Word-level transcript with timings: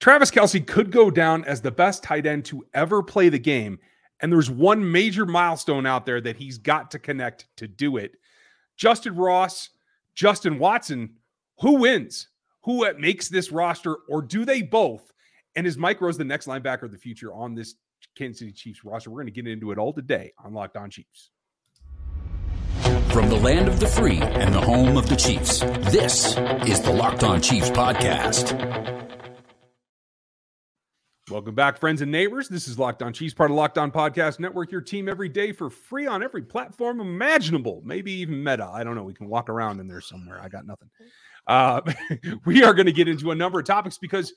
Travis 0.00 0.30
Kelce 0.30 0.66
could 0.66 0.90
go 0.90 1.10
down 1.10 1.44
as 1.44 1.60
the 1.60 1.70
best 1.70 2.02
tight 2.02 2.26
end 2.26 2.44
to 2.46 2.66
ever 2.74 3.02
play 3.02 3.28
the 3.28 3.38
game. 3.38 3.78
And 4.20 4.32
there's 4.32 4.50
one 4.50 4.90
major 4.90 5.26
milestone 5.26 5.86
out 5.86 6.06
there 6.06 6.20
that 6.20 6.36
he's 6.36 6.58
got 6.58 6.90
to 6.92 6.98
connect 6.98 7.46
to 7.56 7.68
do 7.68 7.96
it. 7.96 8.16
Justin 8.76 9.16
Ross, 9.16 9.70
Justin 10.14 10.58
Watson, 10.58 11.16
who 11.60 11.76
wins? 11.76 12.28
Who 12.64 12.84
uh, 12.84 12.94
makes 12.98 13.28
this 13.28 13.52
roster, 13.52 13.96
or 14.08 14.22
do 14.22 14.44
they 14.44 14.62
both? 14.62 15.12
And 15.54 15.66
is 15.66 15.78
Mike 15.78 16.00
Rose 16.00 16.18
the 16.18 16.24
next 16.24 16.46
linebacker 16.46 16.82
of 16.82 16.92
the 16.92 16.98
future 16.98 17.32
on 17.32 17.54
this 17.54 17.74
Kansas 18.16 18.40
City 18.40 18.52
Chiefs 18.52 18.84
roster? 18.84 19.10
We're 19.10 19.22
going 19.22 19.32
to 19.32 19.42
get 19.42 19.46
into 19.46 19.70
it 19.70 19.78
all 19.78 19.92
today 19.92 20.32
on 20.42 20.52
Locked 20.52 20.76
On 20.76 20.90
Chiefs. 20.90 21.30
From 23.10 23.30
the 23.30 23.36
land 23.36 23.68
of 23.68 23.80
the 23.80 23.86
free 23.86 24.18
and 24.18 24.52
the 24.52 24.60
home 24.60 24.98
of 24.98 25.08
the 25.08 25.16
Chiefs, 25.16 25.60
this 25.90 26.36
is 26.66 26.82
the 26.82 26.92
Locked 26.92 27.24
On 27.24 27.40
Chiefs 27.40 27.70
podcast. 27.70 29.15
Welcome 31.28 31.56
back, 31.56 31.76
friends 31.76 32.02
and 32.02 32.12
neighbors. 32.12 32.48
This 32.48 32.68
is 32.68 32.78
Locked 32.78 33.02
On 33.02 33.12
Chiefs, 33.12 33.34
part 33.34 33.50
of 33.50 33.56
Locked 33.56 33.78
On 33.78 33.90
Podcast 33.90 34.38
Network, 34.38 34.70
your 34.70 34.80
team 34.80 35.08
every 35.08 35.28
day 35.28 35.50
for 35.50 35.68
free 35.68 36.06
on 36.06 36.22
every 36.22 36.42
platform 36.42 37.00
imaginable, 37.00 37.82
maybe 37.84 38.12
even 38.12 38.44
meta. 38.44 38.70
I 38.72 38.84
don't 38.84 38.94
know. 38.94 39.02
We 39.02 39.12
can 39.12 39.26
walk 39.26 39.48
around 39.48 39.80
in 39.80 39.88
there 39.88 40.00
somewhere. 40.00 40.40
I 40.40 40.48
got 40.48 40.68
nothing. 40.68 40.88
Uh, 41.48 41.80
we 42.44 42.62
are 42.62 42.72
going 42.72 42.86
to 42.86 42.92
get 42.92 43.08
into 43.08 43.32
a 43.32 43.34
number 43.34 43.58
of 43.58 43.66
topics 43.66 43.98
because 43.98 44.34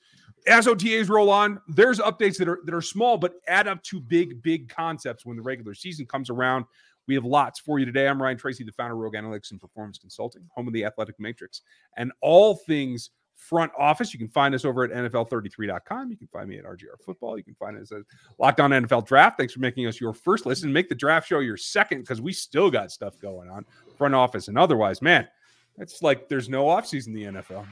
as 0.48 0.66
OTAs 0.66 1.10
roll 1.10 1.30
on, 1.30 1.62
there's 1.68 2.00
updates 2.00 2.38
that 2.40 2.50
are 2.50 2.60
that 2.66 2.74
are 2.74 2.82
small 2.82 3.20
but 3.20 3.34
add 3.48 3.68
up 3.68 3.84
to 3.84 4.00
big, 4.00 4.42
big 4.42 4.68
concepts 4.68 5.28
when 5.28 5.38
the 5.38 5.44
regular 5.44 5.76
season 5.76 6.08
comes 6.08 6.32
around. 6.32 6.66
We 7.08 7.14
have 7.14 7.26
lots 7.26 7.60
for 7.60 7.78
you 7.78 7.86
today. 7.86 8.08
I'm 8.08 8.20
Ryan 8.20 8.38
Tracy, 8.38 8.64
the 8.64 8.72
founder 8.72 8.96
of 8.96 9.00
Rogue 9.00 9.14
Analytics 9.14 9.52
and 9.52 9.62
Performance 9.62 10.00
Consulting, 10.00 10.50
home 10.56 10.68
of 10.68 10.74
the 10.74 10.86
Athletic 10.86 11.20
Matrix, 11.20 11.62
and 11.98 12.12
all 12.22 12.56
things 12.56 13.12
front 13.40 13.72
office. 13.78 14.14
You 14.14 14.20
can 14.20 14.28
find 14.28 14.54
us 14.54 14.66
over 14.66 14.84
at 14.84 14.92
NFL33.com. 14.92 16.12
You 16.12 16.18
can 16.18 16.28
find 16.28 16.48
me 16.50 16.58
at 16.58 16.66
RGR 16.66 17.04
Football. 17.04 17.38
You 17.38 17.44
can 17.44 17.56
find 17.56 17.78
us 17.78 17.92
at 17.92 18.02
Locked 18.38 18.59
On 18.59 18.70
NFL 18.70 19.08
Draft. 19.08 19.38
Thanks 19.38 19.54
for 19.54 19.59
making 19.59 19.88
us 19.88 20.00
your 20.00 20.14
first 20.14 20.46
listen. 20.46 20.72
Make 20.72 20.90
the 20.90 20.96
draft 20.96 21.28
show 21.28 21.40
your 21.40 21.58
second 21.58 22.02
because 22.02 22.22
we 22.22 22.34
still 22.34 22.70
got 22.70 22.92
stuff 22.92 23.20
going 23.20 23.50
on 23.50 23.66
front 23.98 24.14
office 24.14 24.48
and 24.50 24.58
otherwise. 24.58 25.02
Man, 25.02 25.28
it's 25.78 26.04
like 26.04 26.30
there's 26.30 26.50
no 26.50 26.66
offseason 26.66 27.08
in 27.08 27.14
the 27.14 27.23
NFL. 27.23 27.66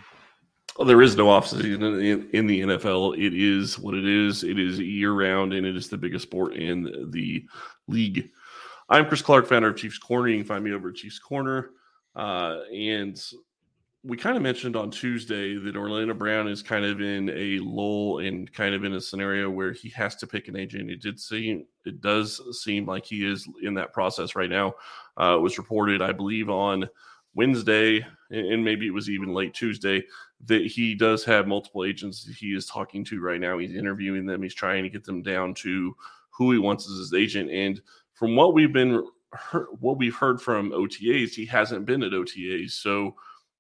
Well, 0.78 0.88
there 0.88 1.02
is 1.02 1.16
no 1.16 1.28
offseason 1.28 1.81
in, 2.02 2.30
in 2.31 2.48
the 2.48 2.62
NFL. 2.62 3.18
It 3.18 3.34
is 3.34 3.80
what 3.80 3.96
it 3.96 4.06
is. 4.06 4.44
It 4.44 4.59
is 4.59 4.80
year 4.80 5.14
round, 5.14 5.54
and 5.54 5.66
it 5.66 5.76
is 5.76 5.90
the 5.90 5.98
biggest 5.98 6.24
sport 6.24 6.54
in 6.54 7.09
the 7.12 7.46
league. 7.88 8.30
I'm 8.90 9.08
Chris 9.08 9.22
Clark, 9.22 9.48
founder 9.48 9.70
of 9.70 9.76
Chiefs 9.76 9.98
Corner. 9.98 10.30
You 10.30 10.38
can 10.38 10.46
find 10.46 10.64
me 10.64 10.74
over 10.74 10.90
at 10.90 10.96
Chiefs 10.96 11.20
Corner. 11.20 11.72
Uh, 12.16 12.59
and 12.74 13.20
we 14.08 14.16
kind 14.16 14.38
of 14.38 14.41
mentioned 14.41 14.77
on 14.77 14.89
Tuesday 14.89 15.58
that 15.58 15.75
Orlando 15.75 16.13
Brown 16.13 16.47
is 16.47 16.63
kind 16.63 16.86
of 16.86 17.02
in 17.02 17.30
a 17.30 17.59
lull 17.59 18.19
and 18.19 18.52
kind 18.53 18.73
of 18.73 18.86
in 18.86 18.94
a 18.94 19.02
scenario 19.02 19.50
where 19.50 19.73
he 19.73 19.89
has 19.89 20.16
to 20.17 20.27
pick 20.27 20.47
an 20.47 20.55
agent. 20.55 20.89
It 20.89 21.02
did 21.02 21.19
seem 21.19 21.66
it 21.86 22.00
does 22.00 22.41
seem 22.63 22.85
like 22.85 23.05
he 23.05 23.25
is 23.25 23.47
in 23.61 23.73
that 23.73 23.91
process 23.91 24.33
right 24.33 24.50
now. 24.50 24.75
Uh, 25.19 25.35
it 25.38 25.41
was 25.41 25.58
reported, 25.58 26.02
I 26.02 26.13
believe, 26.13 26.50
on 26.50 26.88
Wednesday, 27.35 28.05
and 28.30 28.63
maybe 28.63 28.88
it 28.88 28.94
was 28.94 29.09
even 29.09 29.33
late 29.33 29.53
Tuesday, 29.53 30.03
that 30.45 30.66
he 30.66 30.95
does 30.95 31.25
have 31.25 31.45
multiple 31.45 31.83
agents 31.83 32.25
he 32.25 32.55
is 32.55 32.66
talking 32.66 33.03
to 33.05 33.19
right 33.19 33.41
now. 33.41 33.58
He's 33.58 33.75
interviewing 33.75 34.25
them. 34.25 34.41
He's 34.41 34.55
trying 34.55 34.83
to 34.83 34.89
get 34.89 35.03
them 35.03 35.22
down 35.22 35.53
to 35.55 35.95
who 36.30 36.53
he 36.53 36.59
wants 36.59 36.89
as 36.89 36.97
his 36.97 37.13
agent. 37.13 37.52
And 37.52 37.81
from 38.13 38.38
what 38.38 38.53
we've 38.53 38.73
been 38.73 39.05
what 39.80 39.97
we've 39.97 40.16
heard 40.16 40.41
from 40.41 40.72
OTAs, 40.72 41.33
he 41.33 41.45
hasn't 41.45 41.85
been 41.85 42.03
at 42.03 42.13
OTAs. 42.13 42.72
So 42.72 43.16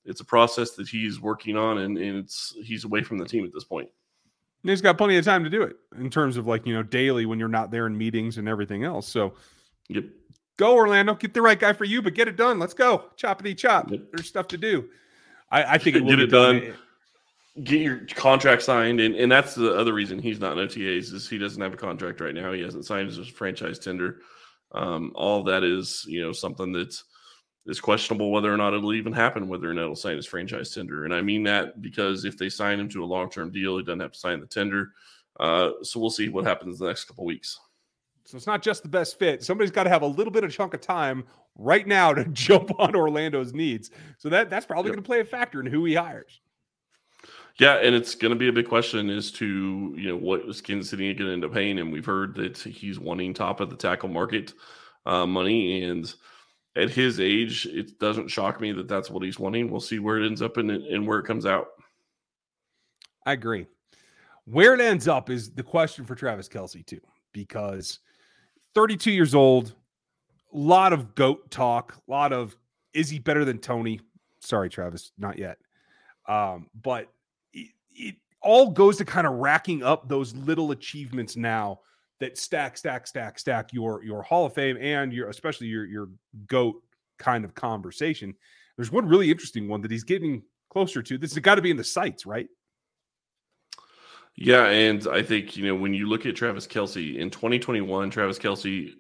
it's 0.07 0.21
a 0.21 0.25
process 0.25 0.71
that 0.71 0.87
he's 0.87 1.21
working 1.21 1.57
on, 1.57 1.79
and, 1.79 1.97
and 1.97 2.17
it's 2.17 2.55
he's 2.63 2.85
away 2.85 3.03
from 3.03 3.17
the 3.17 3.25
team 3.25 3.45
at 3.45 3.53
this 3.53 3.65
point. 3.65 3.89
And 4.63 4.71
he's 4.71 4.81
got 4.81 4.97
plenty 4.97 5.17
of 5.17 5.25
time 5.25 5.43
to 5.43 5.49
do 5.49 5.61
it 5.61 5.75
in 5.97 6.09
terms 6.09 6.37
of 6.37 6.47
like 6.47 6.65
you 6.65 6.73
know 6.73 6.83
daily 6.83 7.25
when 7.25 7.37
you're 7.39 7.47
not 7.47 7.69
there 7.69 7.85
in 7.85 7.97
meetings 7.97 8.37
and 8.37 8.47
everything 8.47 8.83
else. 8.83 9.07
So, 9.07 9.33
yep. 9.89 10.05
Go 10.57 10.73
Orlando, 10.73 11.13
get 11.13 11.35
the 11.35 11.41
right 11.41 11.59
guy 11.59 11.73
for 11.73 11.85
you, 11.85 12.01
but 12.01 12.15
get 12.15 12.27
it 12.27 12.35
done. 12.35 12.57
Let's 12.57 12.73
go, 12.73 13.05
choppity 13.15 13.55
chop. 13.55 13.91
Yep. 13.91 14.01
There's 14.11 14.27
stuff 14.27 14.47
to 14.47 14.57
do. 14.57 14.89
I, 15.51 15.75
I 15.75 15.77
think 15.77 15.95
it 15.95 16.05
get 16.07 16.19
it 16.19 16.27
done. 16.27 16.61
done. 16.61 16.73
Get 17.63 17.81
your 17.81 18.05
contract 18.15 18.61
signed, 18.63 18.99
and, 18.99 19.15
and 19.15 19.31
that's 19.31 19.55
the 19.55 19.75
other 19.75 19.93
reason 19.93 20.19
he's 20.19 20.39
not 20.39 20.57
in 20.57 20.67
OTAs 20.67 21.11
is 21.13 21.27
he 21.27 21.37
doesn't 21.37 21.61
have 21.61 21.73
a 21.73 21.77
contract 21.77 22.21
right 22.21 22.33
now. 22.33 22.51
He 22.53 22.61
hasn't 22.61 22.85
signed 22.85 23.09
his 23.09 23.27
franchise 23.27 23.79
tender. 23.79 24.21
Um, 24.71 25.11
all 25.15 25.43
that 25.43 25.63
is 25.63 26.05
you 26.07 26.21
know 26.21 26.31
something 26.31 26.71
that's 26.71 27.03
it's 27.67 27.81
questionable 27.81 28.31
whether 28.31 28.51
or 28.51 28.57
not 28.57 28.73
it'll 28.73 28.93
even 28.93 29.13
happen, 29.13 29.47
whether 29.47 29.69
or 29.69 29.73
not 29.73 29.85
he'll 29.85 29.95
sign 29.95 30.15
his 30.15 30.25
franchise 30.25 30.73
tender. 30.73 31.05
And 31.05 31.13
I 31.13 31.21
mean 31.21 31.43
that 31.43 31.81
because 31.81 32.23
if 32.23 32.37
they 32.37 32.49
sign 32.49 32.79
him 32.79 32.89
to 32.89 33.03
a 33.03 33.05
long 33.05 33.29
term 33.29 33.51
deal, 33.51 33.77
he 33.77 33.83
doesn't 33.83 33.99
have 33.99 34.13
to 34.13 34.19
sign 34.19 34.39
the 34.39 34.47
tender. 34.47 34.93
Uh, 35.39 35.71
so 35.83 35.99
we'll 35.99 36.09
see 36.09 36.29
what 36.29 36.45
happens 36.45 36.79
in 36.79 36.85
the 36.85 36.89
next 36.89 37.05
couple 37.05 37.25
weeks. 37.25 37.59
So 38.25 38.35
it's 38.35 38.47
not 38.47 38.61
just 38.61 38.83
the 38.83 38.89
best 38.89 39.19
fit. 39.19 39.43
Somebody's 39.43 39.71
got 39.71 39.83
to 39.83 39.89
have 39.89 40.01
a 40.01 40.07
little 40.07 40.31
bit 40.31 40.43
of 40.43 40.51
chunk 40.51 40.73
of 40.73 40.81
time 40.81 41.25
right 41.55 41.85
now 41.85 42.13
to 42.13 42.25
jump 42.31 42.71
on 42.79 42.95
Orlando's 42.95 43.53
needs. 43.53 43.91
So 44.17 44.29
that 44.29 44.49
that's 44.49 44.65
probably 44.65 44.89
yep. 44.89 44.95
going 44.95 45.03
to 45.03 45.07
play 45.07 45.19
a 45.19 45.25
factor 45.25 45.59
in 45.59 45.65
who 45.65 45.85
he 45.85 45.93
hires. 45.93 46.41
Yeah, 47.59 47.75
and 47.77 47.95
it's 47.95 48.13
going 48.13 48.33
to 48.33 48.37
be 48.37 48.49
a 48.49 48.53
big 48.53 48.67
question 48.67 49.09
as 49.09 49.31
to 49.33 49.93
you 49.97 50.09
know 50.09 50.17
what 50.17 50.41
is 50.41 50.61
Kansas 50.61 50.89
City 50.89 51.13
going 51.13 51.27
to 51.27 51.33
end 51.33 51.45
up 51.45 51.53
paying 51.53 51.77
him. 51.77 51.91
We've 51.91 52.05
heard 52.05 52.35
that 52.35 52.57
he's 52.57 52.99
wanting 52.99 53.33
top 53.33 53.59
of 53.59 53.69
the 53.69 53.75
tackle 53.75 54.09
market 54.09 54.53
uh, 55.05 55.25
money, 55.25 55.83
and 55.83 56.13
at 56.77 56.91
his 56.91 57.19
age, 57.19 57.65
it 57.65 57.99
doesn't 57.99 58.27
shock 58.27 58.61
me 58.61 58.71
that 58.71 58.87
that's 58.87 59.09
what 59.09 59.23
he's 59.23 59.39
wanting. 59.39 59.71
We'll 59.71 59.81
see 59.81 59.99
where 59.99 60.21
it 60.21 60.25
ends 60.25 60.41
up 60.41 60.57
and, 60.57 60.69
and 60.69 61.07
where 61.07 61.19
it 61.19 61.25
comes 61.25 61.45
out. 61.45 61.67
I 63.25 63.33
agree. 63.33 63.65
Where 64.45 64.75
it 64.75 64.79
ends 64.79 65.07
up 65.07 65.29
is 65.29 65.51
the 65.51 65.63
question 65.63 66.05
for 66.05 66.15
Travis 66.15 66.47
Kelce, 66.47 66.85
too, 66.85 67.01
because 67.33 67.99
32 68.75 69.11
years 69.11 69.33
old, 69.33 69.73
a 70.53 70.57
lot 70.57 70.93
of 70.93 71.15
goat 71.15 71.49
talk, 71.49 71.95
a 72.07 72.11
lot 72.11 72.31
of 72.31 72.55
is 72.93 73.09
he 73.09 73.19
better 73.19 73.43
than 73.43 73.57
Tony? 73.57 73.99
Sorry, 74.39 74.69
Travis, 74.69 75.11
not 75.17 75.37
yet. 75.37 75.57
Um, 76.27 76.69
but 76.81 77.07
it, 77.53 77.71
it 77.93 78.15
all 78.41 78.69
goes 78.71 78.97
to 78.97 79.05
kind 79.05 79.27
of 79.27 79.33
racking 79.33 79.83
up 79.83 80.07
those 80.07 80.33
little 80.35 80.71
achievements 80.71 81.35
now 81.35 81.79
that 82.19 82.37
stack, 82.37 82.77
stack, 82.77 83.07
stack, 83.07 83.39
stack 83.39 83.73
your 83.73 84.03
your 84.03 84.23
Hall 84.23 84.45
of 84.45 84.53
Fame 84.53 84.77
and 84.79 85.13
your 85.13 85.29
especially 85.29 85.67
your 85.67 85.85
your 85.85 86.09
goat 86.47 86.81
kind 87.19 87.45
of 87.45 87.53
conversation. 87.55 88.33
There's 88.75 88.91
one 88.91 89.07
really 89.07 89.31
interesting 89.31 89.67
one 89.67 89.81
that 89.81 89.91
he's 89.91 90.03
getting 90.03 90.43
closer 90.69 91.01
to. 91.01 91.17
This 91.17 91.33
has 91.33 91.39
got 91.39 91.55
to 91.55 91.61
be 91.61 91.71
in 91.71 91.77
the 91.77 91.83
sights, 91.83 92.25
right? 92.25 92.47
Yeah, 94.35 94.67
and 94.67 95.07
I 95.07 95.23
think 95.23 95.57
you 95.57 95.65
know 95.67 95.75
when 95.75 95.93
you 95.93 96.07
look 96.07 96.25
at 96.25 96.35
Travis 96.35 96.67
Kelce 96.67 97.17
in 97.17 97.29
2021, 97.29 98.09
Travis 98.09 98.37
Kelce 98.37 98.91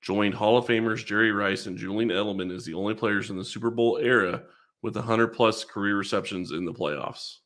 joined 0.00 0.34
Hall 0.34 0.56
of 0.56 0.66
Famers 0.66 1.04
Jerry 1.04 1.32
Rice 1.32 1.66
and 1.66 1.76
Julian 1.76 2.10
Edelman 2.10 2.54
as 2.54 2.64
the 2.64 2.74
only 2.74 2.94
players 2.94 3.30
in 3.30 3.36
the 3.36 3.44
Super 3.44 3.70
Bowl 3.70 3.98
era 4.00 4.42
with 4.82 4.94
100 4.94 5.28
plus 5.28 5.64
career 5.64 5.96
receptions 5.96 6.52
in 6.52 6.64
the 6.64 6.72
playoffs. 6.72 7.38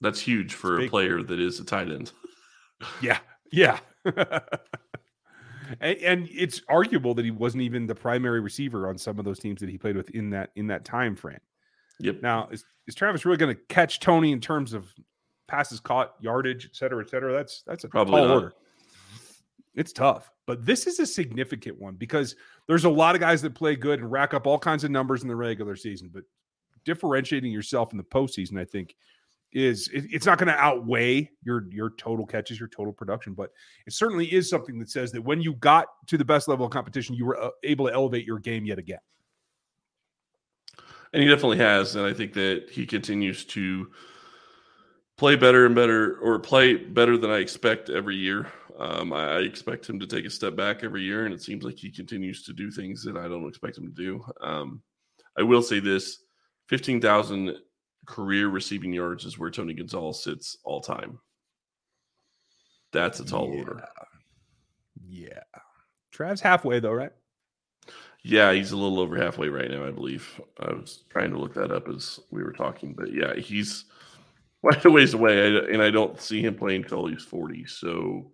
That's 0.00 0.20
huge 0.20 0.54
for 0.54 0.80
a 0.80 0.88
player 0.88 1.22
that 1.22 1.40
is 1.40 1.60
a 1.60 1.64
tight 1.64 1.90
end. 1.90 2.12
Yeah, 3.00 3.18
yeah. 3.52 3.78
and, 5.80 5.98
and, 5.98 6.28
it's 6.30 6.62
arguable 6.68 7.14
that 7.14 7.24
he 7.24 7.30
wasn't 7.30 7.62
even 7.62 7.86
the 7.86 7.94
primary 7.94 8.40
receiver 8.40 8.88
on 8.88 8.98
some 8.98 9.18
of 9.18 9.24
those 9.24 9.38
teams 9.38 9.60
that 9.60 9.68
he 9.68 9.78
played 9.78 9.96
with 9.96 10.10
in 10.10 10.30
that 10.30 10.50
in 10.56 10.68
that 10.68 10.84
time 10.84 11.16
frame. 11.16 11.40
Yep. 12.00 12.22
Now, 12.22 12.48
is, 12.50 12.64
is 12.86 12.94
Travis 12.94 13.24
really 13.24 13.38
going 13.38 13.54
to 13.54 13.60
catch 13.68 14.00
Tony 14.00 14.32
in 14.32 14.40
terms 14.40 14.72
of 14.72 14.92
passes 15.48 15.80
caught, 15.80 16.14
yardage, 16.20 16.66
et 16.66 16.76
cetera, 16.76 17.02
et 17.02 17.10
cetera? 17.10 17.32
That's 17.32 17.62
that's 17.66 17.84
a 17.84 17.88
Probably 17.88 18.12
tall 18.12 18.28
not. 18.28 18.34
order. 18.34 18.54
It's 19.74 19.92
tough, 19.92 20.30
but 20.46 20.64
this 20.64 20.86
is 20.86 21.00
a 21.00 21.06
significant 21.06 21.78
one 21.78 21.96
because 21.96 22.34
there's 22.66 22.84
a 22.84 22.90
lot 22.90 23.14
of 23.14 23.20
guys 23.20 23.42
that 23.42 23.54
play 23.54 23.76
good 23.76 24.00
and 24.00 24.10
rack 24.10 24.32
up 24.32 24.46
all 24.46 24.58
kinds 24.58 24.84
of 24.84 24.90
numbers 24.90 25.22
in 25.22 25.28
the 25.28 25.36
regular 25.36 25.76
season, 25.76 26.10
but 26.12 26.24
differentiating 26.86 27.52
yourself 27.52 27.92
in 27.92 27.98
the 27.98 28.04
postseason, 28.04 28.58
I 28.58 28.64
think, 28.64 28.96
is 29.56 29.88
it, 29.88 30.04
it's 30.12 30.26
not 30.26 30.36
going 30.36 30.48
to 30.48 30.58
outweigh 30.58 31.30
your 31.42 31.64
your 31.70 31.90
total 31.96 32.26
catches, 32.26 32.60
your 32.60 32.68
total 32.68 32.92
production, 32.92 33.32
but 33.32 33.50
it 33.86 33.94
certainly 33.94 34.26
is 34.26 34.50
something 34.50 34.78
that 34.78 34.90
says 34.90 35.10
that 35.12 35.22
when 35.22 35.40
you 35.40 35.54
got 35.54 35.86
to 36.08 36.18
the 36.18 36.24
best 36.24 36.46
level 36.46 36.66
of 36.66 36.72
competition, 36.72 37.14
you 37.14 37.24
were 37.24 37.42
uh, 37.42 37.50
able 37.64 37.86
to 37.86 37.92
elevate 37.92 38.26
your 38.26 38.38
game 38.38 38.66
yet 38.66 38.78
again. 38.78 38.98
And 41.14 41.22
he 41.22 41.28
definitely 41.28 41.56
has, 41.56 41.96
and 41.96 42.04
I 42.04 42.12
think 42.12 42.34
that 42.34 42.66
he 42.70 42.84
continues 42.84 43.46
to 43.46 43.90
play 45.16 45.36
better 45.36 45.64
and 45.64 45.74
better, 45.74 46.18
or 46.18 46.38
play 46.38 46.74
better 46.74 47.16
than 47.16 47.30
I 47.30 47.38
expect 47.38 47.88
every 47.88 48.16
year. 48.16 48.52
Um, 48.78 49.14
I, 49.14 49.36
I, 49.36 49.38
expect 49.38 49.88
him 49.88 49.98
to 50.00 50.06
take 50.06 50.26
a 50.26 50.30
step 50.30 50.54
back 50.54 50.84
every 50.84 51.00
year, 51.00 51.24
and 51.24 51.32
it 51.32 51.42
seems 51.42 51.64
like 51.64 51.78
he 51.78 51.90
continues 51.90 52.42
to 52.42 52.52
do 52.52 52.70
things 52.70 53.02
that 53.04 53.16
I 53.16 53.26
don't 53.26 53.48
expect 53.48 53.78
him 53.78 53.86
to 53.86 54.02
do. 54.02 54.22
Um, 54.42 54.82
I 55.38 55.44
will 55.44 55.62
say 55.62 55.80
this: 55.80 56.18
fifteen 56.68 57.00
thousand 57.00 57.56
career 58.06 58.48
receiving 58.48 58.92
yards 58.92 59.24
is 59.24 59.38
where 59.38 59.50
Tony 59.50 59.74
Gonzalez 59.74 60.22
sits 60.22 60.56
all 60.64 60.80
time. 60.80 61.18
That's 62.92 63.20
a 63.20 63.24
tall 63.24 63.52
yeah. 63.52 63.58
order. 63.58 63.88
Yeah. 65.06 65.42
Trav's 66.12 66.40
halfway 66.40 66.80
though, 66.80 66.92
right? 66.92 67.12
Yeah, 68.22 68.52
he's 68.52 68.72
a 68.72 68.76
little 68.76 68.98
over 68.98 69.16
halfway 69.16 69.48
right 69.48 69.70
now, 69.70 69.86
I 69.86 69.90
believe. 69.90 70.40
I 70.58 70.72
was 70.72 71.04
trying 71.10 71.30
to 71.30 71.38
look 71.38 71.54
that 71.54 71.70
up 71.70 71.88
as 71.88 72.18
we 72.32 72.42
were 72.42 72.52
talking, 72.52 72.92
but 72.92 73.12
yeah, 73.12 73.34
he's 73.34 73.84
quite 74.62 74.84
a 74.84 74.90
ways 74.90 75.14
away, 75.14 75.56
and 75.56 75.80
I 75.80 75.90
don't 75.90 76.20
see 76.20 76.42
him 76.42 76.56
playing 76.56 76.82
until 76.82 77.06
he's 77.06 77.22
40. 77.22 77.66
So 77.66 78.32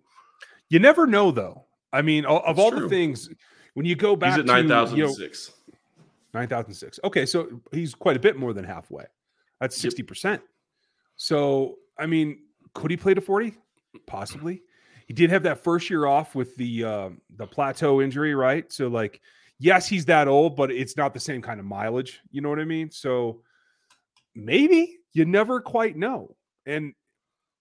you 0.69 0.79
never 0.79 1.05
know, 1.05 1.29
though. 1.29 1.65
I 1.91 2.01
mean, 2.01 2.25
of 2.25 2.57
all 2.57 2.71
true. 2.71 2.81
the 2.81 2.89
things, 2.89 3.29
when 3.75 3.85
you 3.85 3.95
go 3.95 4.15
back, 4.15 4.31
he's 4.31 4.39
at 4.39 4.45
9,006. 4.45 5.51
You 5.67 5.73
know, 5.73 6.39
9,006. 6.39 6.99
Okay, 7.03 7.27
so 7.27 7.61
he's 7.71 7.93
quite 7.93 8.17
a 8.17 8.19
bit 8.19 8.35
more 8.35 8.53
than 8.53 8.65
halfway. 8.65 9.05
That's 9.63 9.81
60%. 9.81 10.23
Yep. 10.23 10.43
So, 11.15 11.75
I 11.97 12.05
mean, 12.05 12.39
could 12.73 12.91
he 12.91 12.97
play 12.97 13.13
to 13.13 13.21
40? 13.21 13.53
Possibly. 14.07 14.61
He 15.07 15.13
did 15.13 15.29
have 15.29 15.43
that 15.43 15.63
first 15.63 15.89
year 15.89 16.05
off 16.05 16.35
with 16.35 16.53
the 16.57 16.83
uh, 16.83 17.09
the 17.37 17.47
plateau 17.47 18.01
injury, 18.01 18.35
right? 18.35 18.69
So, 18.73 18.89
like, 18.89 19.21
yes, 19.59 19.87
he's 19.87 20.03
that 20.05 20.27
old, 20.27 20.57
but 20.57 20.69
it's 20.69 20.97
not 20.97 21.13
the 21.13 21.19
same 21.19 21.41
kind 21.41 21.61
of 21.61 21.65
mileage. 21.65 22.19
You 22.29 22.41
know 22.41 22.49
what 22.49 22.59
I 22.59 22.65
mean? 22.65 22.91
So, 22.91 23.41
maybe 24.35 24.97
you 25.13 25.23
never 25.23 25.61
quite 25.61 25.95
know. 25.95 26.35
And 26.65 26.93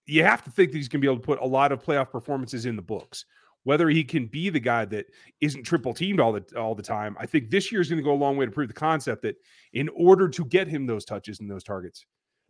you 0.06 0.24
have 0.24 0.42
to 0.42 0.50
think 0.50 0.72
that 0.72 0.78
he's 0.78 0.88
going 0.88 1.00
to 1.00 1.06
be 1.06 1.10
able 1.12 1.20
to 1.20 1.26
put 1.26 1.40
a 1.40 1.46
lot 1.46 1.70
of 1.70 1.84
playoff 1.84 2.10
performances 2.10 2.66
in 2.66 2.74
the 2.74 2.82
books. 2.82 3.26
Whether 3.64 3.88
he 3.88 4.02
can 4.02 4.26
be 4.26 4.50
the 4.50 4.60
guy 4.60 4.84
that 4.86 5.06
isn't 5.40 5.62
triple 5.62 5.94
teamed 5.94 6.18
all 6.18 6.32
the 6.32 6.44
all 6.56 6.74
the 6.74 6.82
time, 6.82 7.16
I 7.18 7.26
think 7.26 7.50
this 7.50 7.70
year 7.70 7.80
is 7.80 7.88
going 7.88 7.98
to 7.98 8.04
go 8.04 8.12
a 8.12 8.14
long 8.14 8.36
way 8.36 8.44
to 8.44 8.50
prove 8.50 8.68
the 8.68 8.74
concept 8.74 9.22
that 9.22 9.36
in 9.72 9.88
order 9.90 10.28
to 10.28 10.44
get 10.44 10.66
him 10.66 10.86
those 10.86 11.04
touches 11.04 11.40
and 11.40 11.50
those 11.50 11.62
targets, 11.62 12.04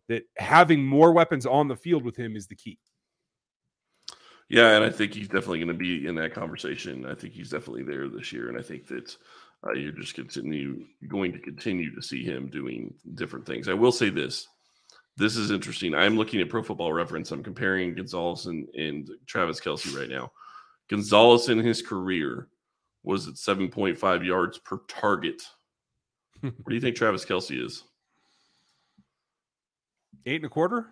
that 0.09 0.23
having 0.39 0.85
more 0.85 1.13
weapons 1.13 1.45
on 1.45 1.69
the 1.69 1.77
field 1.77 2.05
with 2.05 2.17
him 2.17 2.35
is 2.35 2.47
the 2.47 2.57
key. 2.57 2.79
Yeah, 4.49 4.77
and 4.77 4.85
I 4.85 4.91
think 4.91 5.15
he's 5.15 5.29
definitely 5.29 5.61
going 5.61 5.69
to 5.69 5.75
be 5.75 6.07
in 6.07 6.15
that 6.17 6.35
conversation. 6.35 7.07
I 7.07 7.15
think 7.15 7.33
he's 7.33 7.51
definitely 7.51 7.85
there 7.85 8.09
this 8.09 8.33
year, 8.33 8.49
and 8.49 8.59
I 8.59 8.63
think 8.63 8.87
that 8.89 9.17
uh, 9.67 9.73
you're 9.73 9.93
just 9.93 10.15
continue 10.15 10.85
going 11.09 11.33
to 11.33 11.39
continue 11.39 11.95
to 11.95 12.03
see 12.03 12.25
him 12.25 12.49
doing 12.49 12.93
different 13.15 13.47
things. 13.47 13.69
I 13.69 13.75
will 13.75 13.93
say 13.93 14.11
this: 14.11 14.49
this 15.17 15.37
is 15.37 15.51
interesting. 15.51 15.95
I'm 15.95 16.17
looking 16.17 16.41
at 16.41 16.49
Pro 16.49 16.63
Football 16.63 16.93
Reference. 16.93 17.31
I'm 17.31 17.43
comparing 17.43 17.95
Gonzalez 17.95 18.47
and, 18.47 18.69
and 18.75 19.11
Travis 19.27 19.61
Kelce 19.61 19.97
right 19.97 20.09
now. 20.09 20.31
Gonzalez 20.89 21.49
in 21.49 21.59
his 21.59 21.83
career 21.83 22.49
was 23.03 23.29
at 23.29 23.35
7.5 23.35 24.25
yards 24.25 24.59
per 24.59 24.79
target. 24.89 25.43
what 26.41 26.69
do 26.69 26.75
you 26.75 26.81
think 26.81 26.97
Travis 26.97 27.25
Kelce 27.25 27.65
is? 27.65 27.85
Eight 30.27 30.37
and 30.37 30.45
a 30.47 30.49
quarter? 30.49 30.87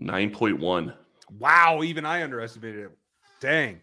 9.1. 0.00 0.94
Wow, 1.38 1.82
even 1.82 2.04
I 2.06 2.22
underestimated 2.22 2.84
it. 2.84 2.98
Dang. 3.40 3.80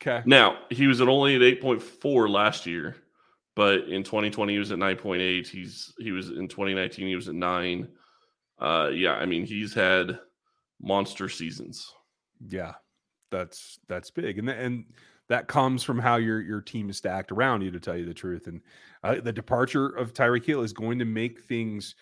Okay. 0.00 0.22
Now, 0.26 0.58
he 0.70 0.86
was 0.86 1.00
at 1.00 1.08
only 1.08 1.36
at 1.36 1.40
8.4 1.40 2.28
last 2.28 2.66
year, 2.66 2.96
but 3.54 3.84
in 3.88 4.02
2020 4.02 4.52
he 4.52 4.58
was 4.58 4.70
at 4.70 4.78
9.8. 4.78 5.46
He's 5.46 5.94
he 5.98 6.12
was 6.12 6.28
in 6.28 6.46
2019 6.46 7.06
he 7.06 7.16
was 7.16 7.28
at 7.28 7.34
9. 7.34 7.88
Uh 8.60 8.90
yeah, 8.92 9.14
I 9.14 9.26
mean, 9.26 9.44
he's 9.44 9.74
had 9.74 10.18
monster 10.80 11.28
seasons. 11.28 11.92
Yeah. 12.48 12.74
That's 13.34 13.78
that's 13.88 14.10
big. 14.10 14.38
And 14.38 14.48
and 14.48 14.84
that 15.28 15.48
comes 15.48 15.82
from 15.82 15.98
how 15.98 16.16
your 16.16 16.40
your 16.40 16.60
team 16.60 16.88
is 16.88 16.98
stacked 16.98 17.32
around 17.32 17.62
you 17.62 17.70
to 17.70 17.80
tell 17.80 17.96
you 17.96 18.04
the 18.04 18.14
truth 18.14 18.46
and 18.46 18.60
uh, 19.02 19.16
the 19.20 19.32
departure 19.32 19.88
of 19.88 20.12
Tyreek 20.12 20.44
Hill 20.44 20.62
is 20.62 20.72
going 20.72 20.98
to 20.98 21.04
make 21.04 21.42
things 21.42 21.94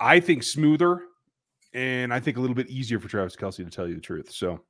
I 0.00 0.20
think 0.20 0.42
smoother 0.42 1.02
and 1.74 2.14
I 2.14 2.20
think 2.20 2.36
a 2.36 2.40
little 2.40 2.54
bit 2.54 2.70
easier 2.70 2.98
for 2.98 3.08
Travis 3.08 3.36
Kelce. 3.36 3.56
to 3.56 3.64
tell 3.66 3.88
you 3.88 3.94
the 3.94 4.00
truth. 4.00 4.30
So 4.30 4.60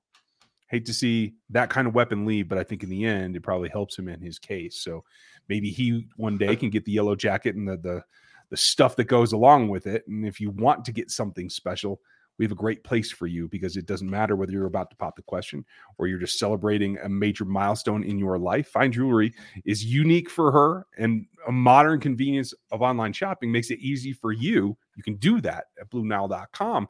hate 0.68 0.86
to 0.86 0.94
see 0.94 1.34
that 1.50 1.70
kind 1.70 1.86
of 1.86 1.94
weapon 1.94 2.24
leave, 2.24 2.48
but 2.48 2.58
I 2.58 2.64
think 2.64 2.82
in 2.82 2.88
the 2.88 3.04
end 3.04 3.36
it 3.36 3.42
probably 3.42 3.68
helps 3.68 3.98
him 3.98 4.08
in 4.08 4.20
his 4.20 4.38
case. 4.38 4.80
So 4.80 5.04
maybe 5.48 5.70
he 5.70 6.06
one 6.16 6.38
day 6.38 6.56
can 6.56 6.70
get 6.70 6.84
the 6.84 6.92
yellow 6.92 7.14
jacket 7.14 7.54
and 7.54 7.68
the 7.68 7.76
the 7.76 8.02
the 8.50 8.56
stuff 8.56 8.96
that 8.96 9.04
goes 9.04 9.32
along 9.32 9.68
with 9.68 9.86
it. 9.86 10.04
And 10.06 10.26
if 10.26 10.40
you 10.40 10.50
want 10.50 10.84
to 10.84 10.92
get 10.92 11.10
something 11.10 11.48
special, 11.48 12.00
we 12.38 12.44
have 12.44 12.52
a 12.52 12.56
great 12.56 12.82
place 12.82 13.10
for 13.12 13.26
you 13.26 13.48
because 13.48 13.76
it 13.76 13.86
doesn't 13.86 14.10
matter 14.10 14.36
whether 14.36 14.52
you're 14.52 14.66
about 14.66 14.90
to 14.90 14.96
pop 14.96 15.16
the 15.16 15.22
question 15.22 15.64
or 15.98 16.06
you're 16.06 16.18
just 16.18 16.38
celebrating 16.38 16.98
a 16.98 17.08
major 17.08 17.44
milestone 17.44 18.02
in 18.02 18.18
your 18.18 18.38
life. 18.38 18.68
Fine 18.68 18.92
Jewelry 18.92 19.32
is 19.64 19.84
unique 19.84 20.28
for 20.28 20.50
her, 20.50 20.86
and 20.98 21.26
a 21.46 21.52
modern 21.52 22.00
convenience 22.00 22.52
of 22.72 22.82
online 22.82 23.12
shopping 23.12 23.52
makes 23.52 23.70
it 23.70 23.78
easy 23.78 24.12
for 24.12 24.32
you. 24.32 24.76
You 24.96 25.02
can 25.02 25.16
do 25.16 25.40
that 25.42 25.66
at 25.80 25.90
BlueNile.com. 25.90 26.88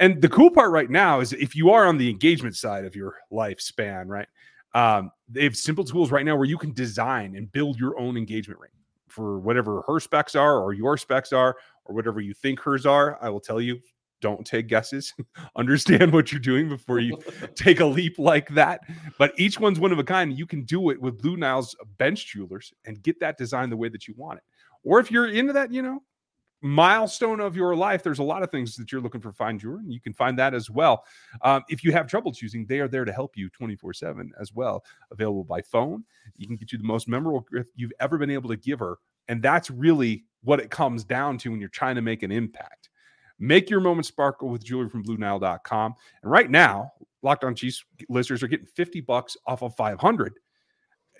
And 0.00 0.22
the 0.22 0.28
cool 0.28 0.50
part 0.50 0.70
right 0.70 0.90
now 0.90 1.20
is 1.20 1.32
if 1.32 1.56
you 1.56 1.70
are 1.70 1.86
on 1.86 1.98
the 1.98 2.08
engagement 2.08 2.56
side 2.56 2.84
of 2.84 2.94
your 2.94 3.16
lifespan, 3.32 4.06
right? 4.06 4.28
Um, 4.74 5.10
they 5.28 5.44
have 5.44 5.56
simple 5.56 5.84
tools 5.84 6.10
right 6.10 6.24
now 6.24 6.36
where 6.36 6.44
you 6.44 6.58
can 6.58 6.72
design 6.72 7.34
and 7.36 7.50
build 7.50 7.80
your 7.80 7.98
own 7.98 8.16
engagement 8.16 8.60
ring 8.60 8.70
for 9.08 9.40
whatever 9.40 9.82
her 9.86 9.98
specs 9.98 10.34
are 10.34 10.60
or 10.60 10.72
your 10.72 10.96
specs 10.96 11.32
are 11.32 11.56
or 11.84 11.94
whatever 11.94 12.20
you 12.20 12.34
think 12.34 12.60
hers 12.60 12.86
are. 12.86 13.18
I 13.20 13.30
will 13.30 13.40
tell 13.40 13.60
you, 13.60 13.80
don't 14.20 14.46
take 14.46 14.68
guesses. 14.68 15.14
Understand 15.56 16.12
what 16.12 16.32
you're 16.32 16.40
doing 16.40 16.68
before 16.68 16.98
you 16.98 17.18
take 17.54 17.80
a 17.80 17.86
leap 17.86 18.18
like 18.18 18.48
that. 18.50 18.80
But 19.18 19.32
each 19.36 19.58
one's 19.60 19.80
one 19.80 19.92
of 19.92 19.98
a 19.98 20.04
kind. 20.04 20.36
You 20.36 20.46
can 20.46 20.64
do 20.64 20.90
it 20.90 21.00
with 21.00 21.20
Blue 21.20 21.36
Nile's 21.36 21.76
bench 21.98 22.26
jewelers 22.26 22.72
and 22.84 23.02
get 23.02 23.20
that 23.20 23.38
design 23.38 23.70
the 23.70 23.76
way 23.76 23.88
that 23.88 24.08
you 24.08 24.14
want 24.16 24.38
it. 24.38 24.44
Or 24.84 25.00
if 25.00 25.10
you're 25.10 25.28
into 25.28 25.52
that, 25.52 25.72
you 25.72 25.82
know, 25.82 26.02
milestone 26.60 27.40
of 27.40 27.56
your 27.56 27.76
life, 27.76 28.02
there's 28.02 28.18
a 28.18 28.24
lot 28.24 28.42
of 28.42 28.50
things 28.50 28.76
that 28.76 28.90
you're 28.90 29.00
looking 29.00 29.20
for 29.20 29.32
fine 29.32 29.58
jewelry, 29.58 29.80
and 29.80 29.92
you 29.92 30.00
can 30.00 30.12
find 30.12 30.38
that 30.38 30.54
as 30.54 30.70
well. 30.70 31.04
Um, 31.42 31.62
if 31.68 31.84
you 31.84 31.92
have 31.92 32.06
trouble 32.06 32.32
choosing, 32.32 32.66
they 32.66 32.80
are 32.80 32.88
there 32.88 33.04
to 33.04 33.12
help 33.12 33.36
you 33.36 33.48
24 33.50 33.92
7 33.94 34.32
as 34.40 34.52
well. 34.52 34.84
Available 35.10 35.44
by 35.44 35.62
phone. 35.62 36.04
You 36.36 36.46
can 36.46 36.56
get 36.56 36.72
you 36.72 36.78
the 36.78 36.84
most 36.84 37.08
memorable 37.08 37.46
gift 37.52 37.70
you've 37.76 37.92
ever 38.00 38.18
been 38.18 38.30
able 38.30 38.48
to 38.50 38.56
give 38.56 38.80
her. 38.80 38.98
And 39.28 39.42
that's 39.42 39.70
really 39.70 40.24
what 40.42 40.60
it 40.60 40.70
comes 40.70 41.04
down 41.04 41.38
to 41.38 41.50
when 41.50 41.60
you're 41.60 41.68
trying 41.68 41.96
to 41.96 42.02
make 42.02 42.22
an 42.22 42.32
impact. 42.32 42.87
Make 43.38 43.70
your 43.70 43.80
moment 43.80 44.06
sparkle 44.06 44.48
with 44.48 44.64
jewelry 44.64 44.88
from 44.88 45.04
BlueNile.com. 45.04 45.94
And 46.22 46.30
right 46.30 46.50
now, 46.50 46.92
Locked 47.22 47.44
On 47.44 47.54
Chiefs 47.54 47.84
listeners 48.08 48.42
are 48.42 48.48
getting 48.48 48.66
50 48.66 49.00
bucks 49.02 49.36
off 49.46 49.62
of 49.62 49.74
500. 49.76 50.34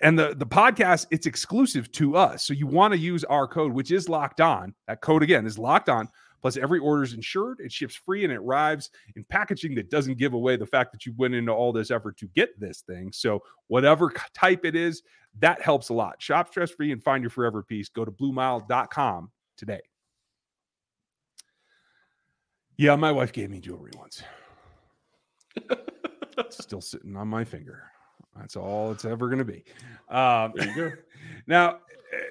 And 0.01 0.17
the, 0.17 0.33
the 0.35 0.45
podcast, 0.45 1.07
it's 1.11 1.25
exclusive 1.25 1.91
to 1.93 2.15
us. 2.15 2.45
So 2.45 2.53
you 2.53 2.67
want 2.67 2.93
to 2.93 2.99
use 2.99 3.23
our 3.25 3.47
code, 3.47 3.73
which 3.73 3.91
is 3.91 4.07
locked 4.07 4.39
on. 4.39 4.73
That 4.87 5.01
code 5.01 5.23
again 5.23 5.45
is 5.45 5.57
locked 5.57 5.89
on. 5.89 6.07
Plus, 6.41 6.55
every 6.55 6.79
order 6.79 7.03
is 7.03 7.13
insured, 7.13 7.59
it 7.59 7.69
ships 7.69 7.95
free, 7.95 8.23
and 8.23 8.31
it 8.31 8.37
arrives 8.37 8.91
in 9.17 9.25
packaging 9.25 9.75
that 9.75 9.89
doesn't 9.89 10.17
give 10.17 10.33
away 10.33 10.55
the 10.55 10.65
fact 10.65 10.93
that 10.93 11.05
you 11.05 11.13
went 11.17 11.35
into 11.35 11.51
all 11.51 11.73
this 11.73 11.91
effort 11.91 12.15
to 12.17 12.27
get 12.27 12.57
this 12.57 12.79
thing. 12.81 13.11
So, 13.11 13.43
whatever 13.67 14.09
type 14.33 14.63
it 14.63 14.75
is, 14.75 15.03
that 15.39 15.61
helps 15.61 15.89
a 15.89 15.93
lot. 15.93 16.21
Shop 16.21 16.47
stress 16.47 16.71
free 16.71 16.93
and 16.93 17.03
find 17.03 17.21
your 17.21 17.29
forever 17.29 17.61
piece. 17.61 17.89
Go 17.89 18.05
to 18.05 18.11
bluenile.com 18.11 19.31
today. 19.57 19.81
Yeah, 22.79 22.95
my 22.95 23.11
wife 23.11 23.33
gave 23.33 23.49
me 23.49 23.59
jewelry 23.59 23.91
once. 23.97 24.23
Still 26.49 26.79
sitting 26.79 27.17
on 27.17 27.27
my 27.27 27.43
finger. 27.43 27.83
That's 28.37 28.55
all 28.55 28.93
it's 28.93 29.03
ever 29.03 29.27
going 29.27 29.39
to 29.39 29.43
be. 29.43 29.65
Um, 30.07 30.53
there 30.55 30.67
you 30.69 30.75
go. 30.75 30.91
now, 31.47 31.69
eh, 31.71 32.29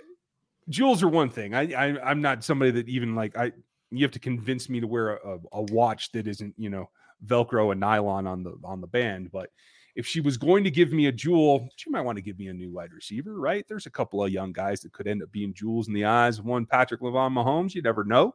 jewels 0.71 1.03
are 1.03 1.09
one 1.09 1.29
thing. 1.29 1.55
I, 1.55 1.75
I 1.75 2.11
am 2.11 2.23
not 2.23 2.45
somebody 2.45 2.71
that 2.71 2.89
even 2.89 3.15
like 3.15 3.37
I. 3.37 3.53
You 3.91 4.03
have 4.07 4.11
to 4.13 4.19
convince 4.19 4.71
me 4.71 4.81
to 4.81 4.87
wear 4.87 5.17
a, 5.17 5.39
a 5.53 5.63
watch 5.65 6.13
that 6.13 6.27
isn't 6.27 6.55
you 6.57 6.71
know 6.71 6.89
Velcro 7.27 7.73
and 7.73 7.81
nylon 7.81 8.27
on 8.27 8.43
the 8.43 8.55
on 8.65 8.81
the 8.81 8.87
band. 8.87 9.31
But 9.31 9.51
if 9.97 10.07
she 10.07 10.23
was 10.23 10.39
going 10.39 10.65
to 10.65 10.71
give 10.71 10.93
me 10.93 11.09
a 11.09 11.13
jewel, 11.13 11.69
she 11.77 11.91
might 11.91 12.07
want 12.07 12.17
to 12.17 12.23
give 12.23 12.39
me 12.39 12.49
a 12.49 12.55
new 12.55 12.73
wide 12.73 12.95
receiver, 12.95 13.39
right? 13.39 13.67
There's 13.69 13.85
a 13.85 13.91
couple 13.91 14.25
of 14.25 14.33
young 14.33 14.53
guys 14.53 14.81
that 14.81 14.95
could 14.95 15.09
end 15.09 15.23
up 15.23 15.31
being 15.31 15.53
jewels 15.53 15.89
in 15.89 15.93
the 15.93 16.07
eyes 16.07 16.39
of 16.39 16.47
one 16.47 16.65
Patrick 16.65 17.03
Lavon 17.03 17.35
Mahomes. 17.35 17.75
You 17.75 17.83
never 17.83 18.03
know. 18.03 18.35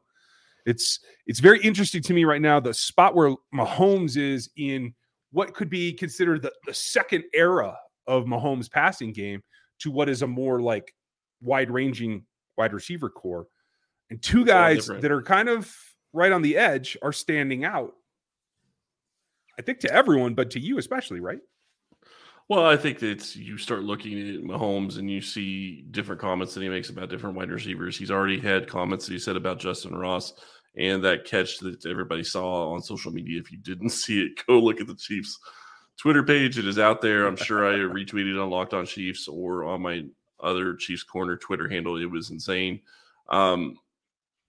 It's 0.65 0.99
it's 1.27 1.39
very 1.39 1.61
interesting 1.61 2.01
to 2.03 2.13
me 2.13 2.23
right 2.23 2.41
now 2.41 2.59
the 2.59 2.73
spot 2.73 3.15
where 3.15 3.35
Mahomes 3.53 4.17
is 4.17 4.49
in 4.55 4.93
what 5.31 5.53
could 5.53 5.69
be 5.69 5.93
considered 5.93 6.41
the, 6.41 6.53
the 6.65 6.73
second 6.73 7.23
era 7.33 7.75
of 8.07 8.25
Mahomes' 8.25 8.71
passing 8.71 9.11
game 9.11 9.41
to 9.79 9.91
what 9.91 10.09
is 10.09 10.21
a 10.21 10.27
more 10.27 10.61
like 10.61 10.93
wide 11.41 11.71
ranging 11.71 12.23
wide 12.57 12.73
receiver 12.73 13.09
core. 13.09 13.47
And 14.09 14.21
two 14.21 14.45
guys 14.45 14.87
that 14.87 15.11
are 15.11 15.21
kind 15.21 15.49
of 15.49 15.75
right 16.13 16.31
on 16.31 16.41
the 16.41 16.55
edge 16.55 16.97
are 17.01 17.13
standing 17.13 17.65
out. 17.65 17.93
I 19.57 19.61
think 19.61 19.79
to 19.79 19.91
everyone, 19.91 20.35
but 20.35 20.51
to 20.51 20.59
you 20.59 20.77
especially, 20.77 21.19
right? 21.19 21.39
Well, 22.53 22.67
I 22.67 22.77
think 22.77 22.99
that 22.99 23.35
you 23.35 23.57
start 23.57 23.81
looking 23.81 24.13
at 24.13 24.43
Mahomes 24.43 24.99
and 24.99 25.09
you 25.09 25.21
see 25.21 25.85
different 25.89 26.21
comments 26.21 26.53
that 26.53 26.61
he 26.61 26.69
makes 26.69 26.89
about 26.89 27.09
different 27.09 27.35
wide 27.35 27.49
receivers. 27.49 27.97
He's 27.97 28.11
already 28.11 28.39
had 28.39 28.67
comments 28.67 29.07
that 29.07 29.13
he 29.13 29.17
said 29.17 29.35
about 29.35 29.57
Justin 29.57 29.95
Ross 29.95 30.33
and 30.77 31.03
that 31.03 31.25
catch 31.25 31.57
that 31.61 31.83
everybody 31.87 32.23
saw 32.23 32.71
on 32.71 32.83
social 32.83 33.11
media. 33.11 33.41
If 33.41 33.51
you 33.51 33.57
didn't 33.57 33.89
see 34.03 34.21
it, 34.21 34.45
go 34.45 34.59
look 34.59 34.79
at 34.79 34.85
the 34.85 34.93
Chiefs 34.93 35.39
Twitter 35.97 36.21
page. 36.21 36.59
It 36.59 36.67
is 36.67 36.77
out 36.77 37.01
there. 37.01 37.25
I'm 37.25 37.35
sure 37.35 37.67
I 37.67 37.73
retweeted 37.91 38.39
on 38.39 38.51
Locked 38.51 38.75
On 38.75 38.85
Chiefs 38.85 39.27
or 39.27 39.63
on 39.63 39.81
my 39.81 40.05
other 40.39 40.75
Chiefs 40.75 41.01
Corner 41.01 41.37
Twitter 41.37 41.67
handle. 41.67 41.99
It 41.99 42.05
was 42.05 42.29
insane. 42.29 42.81
Um, 43.29 43.77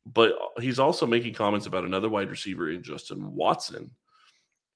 but 0.05 0.35
he's 0.61 0.79
also 0.79 1.07
making 1.07 1.33
comments 1.33 1.65
about 1.65 1.85
another 1.85 2.11
wide 2.11 2.29
receiver 2.29 2.69
in 2.69 2.83
Justin 2.83 3.35
Watson. 3.35 3.91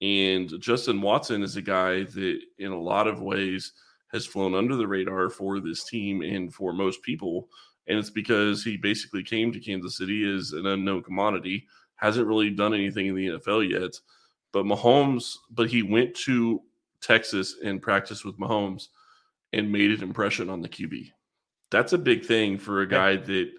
And 0.01 0.61
Justin 0.61 1.01
Watson 1.03 1.43
is 1.43 1.57
a 1.57 1.63
guy 1.63 2.05
that, 2.05 2.41
in 2.59 2.73
a 2.73 2.81
lot 2.81 3.09
of 3.09 3.21
ways, 3.21 3.73
has 4.13 4.27
flown 4.27 4.55
under 4.55 4.77
the 4.77 4.87
radar 4.87 5.29
for 5.29 5.61
this 5.61 5.85
team 5.85 6.23
and 6.23 6.55
for 6.55 6.73
most 6.73 7.03
people 7.03 7.49
and 7.89 7.99
it's 7.99 8.11
because 8.11 8.63
he 8.63 8.77
basically 8.77 9.23
came 9.23 9.51
to 9.51 9.61
Kansas 9.61 9.97
City 9.97 10.31
as 10.31 10.53
an 10.53 10.67
unknown 10.67 11.03
commodity, 11.03 11.67
hasn't 11.97 12.27
really 12.27 12.51
done 12.51 12.75
anything 12.75 13.07
in 13.07 13.15
the 13.15 13.27
NFL 13.29 13.69
yet. 13.69 13.99
But 14.53 14.67
Mahomes, 14.67 15.35
but 15.51 15.69
he 15.69 15.83
went 15.83 16.15
to 16.17 16.63
Texas 17.01 17.57
and 17.65 17.83
practiced 17.83 18.25
with 18.25 18.39
Mahomes 18.39 18.89
and 19.55 19.73
made 19.73 19.91
an 19.91 20.03
impression 20.03 20.51
on 20.51 20.61
the 20.61 20.69
QB. 20.69 21.11
That's 21.71 21.95
a 21.95 21.99
big 21.99 22.25
thing 22.25 22.59
for 22.59 22.83
a 22.83 22.89
guy 22.89 23.17
that 23.17 23.51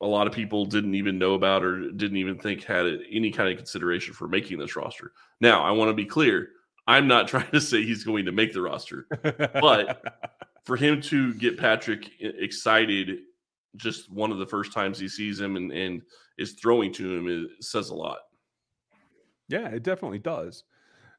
a 0.00 0.06
lot 0.06 0.26
of 0.26 0.32
people 0.32 0.64
didn't 0.64 0.94
even 0.94 1.18
know 1.18 1.34
about 1.34 1.62
or 1.62 1.90
didn't 1.92 2.16
even 2.16 2.38
think 2.38 2.64
had 2.64 2.86
any 3.10 3.30
kind 3.30 3.50
of 3.50 3.56
consideration 3.56 4.14
for 4.14 4.28
making 4.28 4.58
this 4.58 4.76
roster. 4.76 5.12
Now, 5.40 5.62
I 5.62 5.70
want 5.72 5.90
to 5.90 5.94
be 5.94 6.06
clear. 6.06 6.48
I'm 6.86 7.06
not 7.06 7.28
trying 7.28 7.50
to 7.50 7.60
say 7.60 7.82
he's 7.82 8.04
going 8.04 8.24
to 8.24 8.32
make 8.32 8.52
the 8.52 8.62
roster, 8.62 9.06
but 9.60 10.02
for 10.64 10.76
him 10.76 11.00
to 11.02 11.34
get 11.34 11.58
Patrick 11.58 12.10
excited 12.20 13.20
just 13.76 14.10
one 14.10 14.32
of 14.32 14.38
the 14.38 14.46
first 14.46 14.72
times 14.72 14.98
he 14.98 15.08
sees 15.08 15.38
him 15.38 15.56
and, 15.56 15.70
and 15.70 16.02
is 16.38 16.52
throwing 16.54 16.92
to 16.92 17.14
him 17.14 17.28
it 17.28 17.64
says 17.64 17.90
a 17.90 17.94
lot. 17.94 18.18
Yeah, 19.48 19.68
it 19.68 19.82
definitely 19.82 20.18
does. 20.18 20.64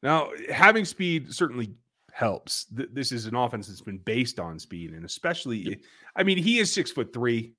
Now, 0.04 0.32
having 0.50 0.86
speed 0.86 1.34
certainly 1.34 1.76
helps. 2.12 2.66
This 2.72 3.12
is 3.12 3.26
an 3.26 3.36
offense 3.36 3.68
that's 3.68 3.82
been 3.82 4.00
based 4.00 4.40
on 4.40 4.58
speed, 4.58 4.92
and 4.92 5.06
especially, 5.06 5.80
I 6.16 6.24
mean, 6.24 6.38
he 6.38 6.60
is 6.60 6.74
six 6.74 6.92
foot 6.92 7.14
three. 7.14 7.54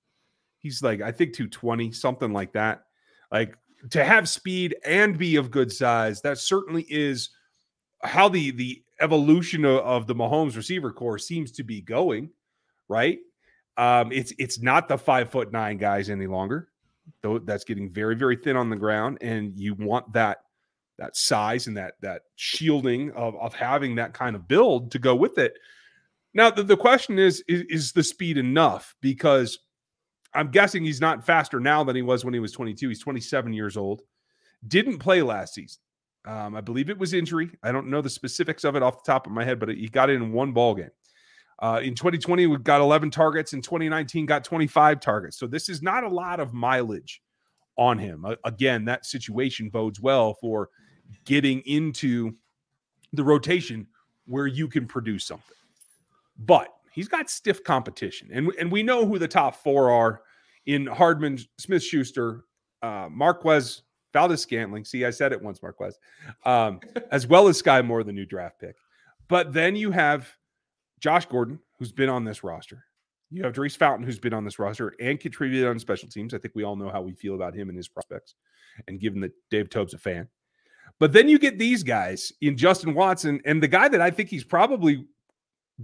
He's 0.62 0.82
like, 0.82 1.00
I 1.00 1.10
think 1.10 1.34
220, 1.34 1.92
something 1.92 2.32
like 2.32 2.52
that. 2.52 2.84
Like 3.30 3.56
to 3.90 4.04
have 4.04 4.28
speed 4.28 4.76
and 4.84 5.18
be 5.18 5.36
of 5.36 5.50
good 5.50 5.72
size, 5.72 6.20
that 6.22 6.38
certainly 6.38 6.86
is 6.88 7.30
how 8.02 8.28
the 8.28 8.52
the 8.52 8.82
evolution 9.00 9.64
of, 9.64 9.80
of 9.80 10.06
the 10.06 10.14
Mahomes 10.14 10.56
receiver 10.56 10.92
core 10.92 11.18
seems 11.18 11.50
to 11.52 11.64
be 11.64 11.80
going, 11.80 12.30
right? 12.88 13.18
Um, 13.76 14.12
it's 14.12 14.32
it's 14.38 14.60
not 14.60 14.88
the 14.88 14.98
five 14.98 15.30
foot 15.30 15.52
nine 15.52 15.78
guys 15.78 16.10
any 16.10 16.26
longer. 16.26 16.68
Though 17.22 17.38
that's 17.38 17.64
getting 17.64 17.90
very, 17.90 18.14
very 18.14 18.36
thin 18.36 18.56
on 18.56 18.70
the 18.70 18.76
ground, 18.76 19.18
and 19.20 19.58
you 19.58 19.74
want 19.74 20.12
that 20.12 20.38
that 20.98 21.16
size 21.16 21.66
and 21.66 21.76
that 21.76 21.94
that 22.00 22.22
shielding 22.36 23.10
of, 23.12 23.34
of 23.36 23.54
having 23.54 23.96
that 23.96 24.14
kind 24.14 24.36
of 24.36 24.46
build 24.46 24.92
to 24.92 24.98
go 24.98 25.16
with 25.16 25.38
it. 25.38 25.54
Now 26.34 26.50
the, 26.50 26.62
the 26.62 26.76
question 26.76 27.18
is, 27.18 27.42
is 27.48 27.62
is 27.68 27.92
the 27.92 28.04
speed 28.04 28.38
enough? 28.38 28.94
Because 29.00 29.58
I'm 30.34 30.50
guessing 30.50 30.84
he's 30.84 31.00
not 31.00 31.24
faster 31.24 31.60
now 31.60 31.84
than 31.84 31.96
he 31.96 32.02
was 32.02 32.24
when 32.24 32.34
he 32.34 32.40
was 32.40 32.52
22. 32.52 32.88
He's 32.88 33.00
27 33.00 33.52
years 33.52 33.76
old. 33.76 34.02
Didn't 34.66 34.98
play 34.98 35.22
last 35.22 35.54
season. 35.54 35.80
Um, 36.24 36.54
I 36.54 36.60
believe 36.60 36.88
it 36.88 36.98
was 36.98 37.14
injury. 37.14 37.50
I 37.62 37.72
don't 37.72 37.88
know 37.88 38.00
the 38.00 38.10
specifics 38.10 38.64
of 38.64 38.76
it 38.76 38.82
off 38.82 39.02
the 39.02 39.12
top 39.12 39.26
of 39.26 39.32
my 39.32 39.44
head, 39.44 39.58
but 39.58 39.70
he 39.70 39.88
got 39.88 40.08
it 40.08 40.14
in 40.14 40.32
one 40.32 40.52
ball 40.52 40.74
game. 40.74 40.90
Uh, 41.58 41.80
in 41.82 41.94
2020, 41.94 42.46
we 42.46 42.56
got 42.58 42.80
11 42.80 43.10
targets. 43.10 43.52
In 43.52 43.60
2019, 43.60 44.26
got 44.26 44.44
25 44.44 45.00
targets. 45.00 45.38
So 45.38 45.46
this 45.46 45.68
is 45.68 45.82
not 45.82 46.04
a 46.04 46.08
lot 46.08 46.40
of 46.40 46.54
mileage 46.54 47.22
on 47.76 47.98
him. 47.98 48.24
Uh, 48.24 48.36
again, 48.44 48.84
that 48.86 49.04
situation 49.04 49.68
bodes 49.68 50.00
well 50.00 50.34
for 50.34 50.70
getting 51.24 51.60
into 51.60 52.32
the 53.12 53.24
rotation 53.24 53.86
where 54.26 54.46
you 54.46 54.68
can 54.68 54.86
produce 54.86 55.26
something. 55.26 55.56
But 56.38 56.68
he's 56.92 57.08
got 57.08 57.30
stiff 57.30 57.64
competition, 57.64 58.28
and 58.32 58.52
and 58.58 58.70
we 58.70 58.82
know 58.82 59.06
who 59.06 59.18
the 59.18 59.28
top 59.28 59.56
four 59.56 59.90
are 59.90 60.22
in 60.66 60.86
Hardman, 60.86 61.38
Smith, 61.58 61.82
Schuster, 61.82 62.44
uh, 62.82 63.08
Marquez, 63.10 63.82
Valdes, 64.12 64.40
Scantling. 64.40 64.84
See, 64.84 65.04
I 65.04 65.10
said 65.10 65.32
it 65.32 65.42
once, 65.42 65.62
Marquez, 65.62 65.98
um, 66.44 66.80
as 67.10 67.26
well 67.26 67.48
as 67.48 67.60
Skyy 67.60 67.84
Moore, 67.84 68.04
the 68.04 68.12
new 68.12 68.26
draft 68.26 68.60
pick. 68.60 68.76
But 69.28 69.52
then 69.52 69.76
you 69.76 69.90
have 69.90 70.28
Josh 71.00 71.26
Gordon, 71.26 71.58
who's 71.78 71.92
been 71.92 72.08
on 72.08 72.24
this 72.24 72.44
roster. 72.44 72.84
You 73.30 73.42
have 73.44 73.54
Daurice 73.54 73.76
Fountain, 73.76 74.04
who's 74.04 74.18
been 74.18 74.34
on 74.34 74.44
this 74.44 74.58
roster 74.58 74.94
and 75.00 75.18
contributed 75.18 75.66
on 75.66 75.78
special 75.78 76.08
teams. 76.08 76.34
I 76.34 76.38
think 76.38 76.54
we 76.54 76.64
all 76.64 76.76
know 76.76 76.90
how 76.90 77.00
we 77.00 77.14
feel 77.14 77.34
about 77.34 77.54
him 77.54 77.70
and 77.70 77.76
his 77.76 77.88
prospects, 77.88 78.34
and 78.86 79.00
given 79.00 79.20
that 79.22 79.32
Dave 79.50 79.70
Toub's 79.70 79.94
a 79.94 79.98
fan. 79.98 80.28
But 80.98 81.14
then 81.14 81.28
you 81.28 81.38
get 81.38 81.58
these 81.58 81.82
guys 81.82 82.32
in 82.42 82.56
Justin 82.56 82.94
Watson, 82.94 83.40
and 83.46 83.62
the 83.62 83.68
guy 83.68 83.88
that 83.88 84.00
I 84.00 84.10
think 84.10 84.28
he's 84.28 84.44
probably 84.44 85.06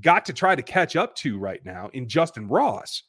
got 0.00 0.24
to 0.26 0.32
try 0.32 0.54
to 0.54 0.62
catch 0.62 0.96
up 0.96 1.14
to 1.16 1.38
right 1.38 1.64
now 1.64 1.90
in 1.92 2.08
Justin 2.08 2.48
Ross. 2.48 3.02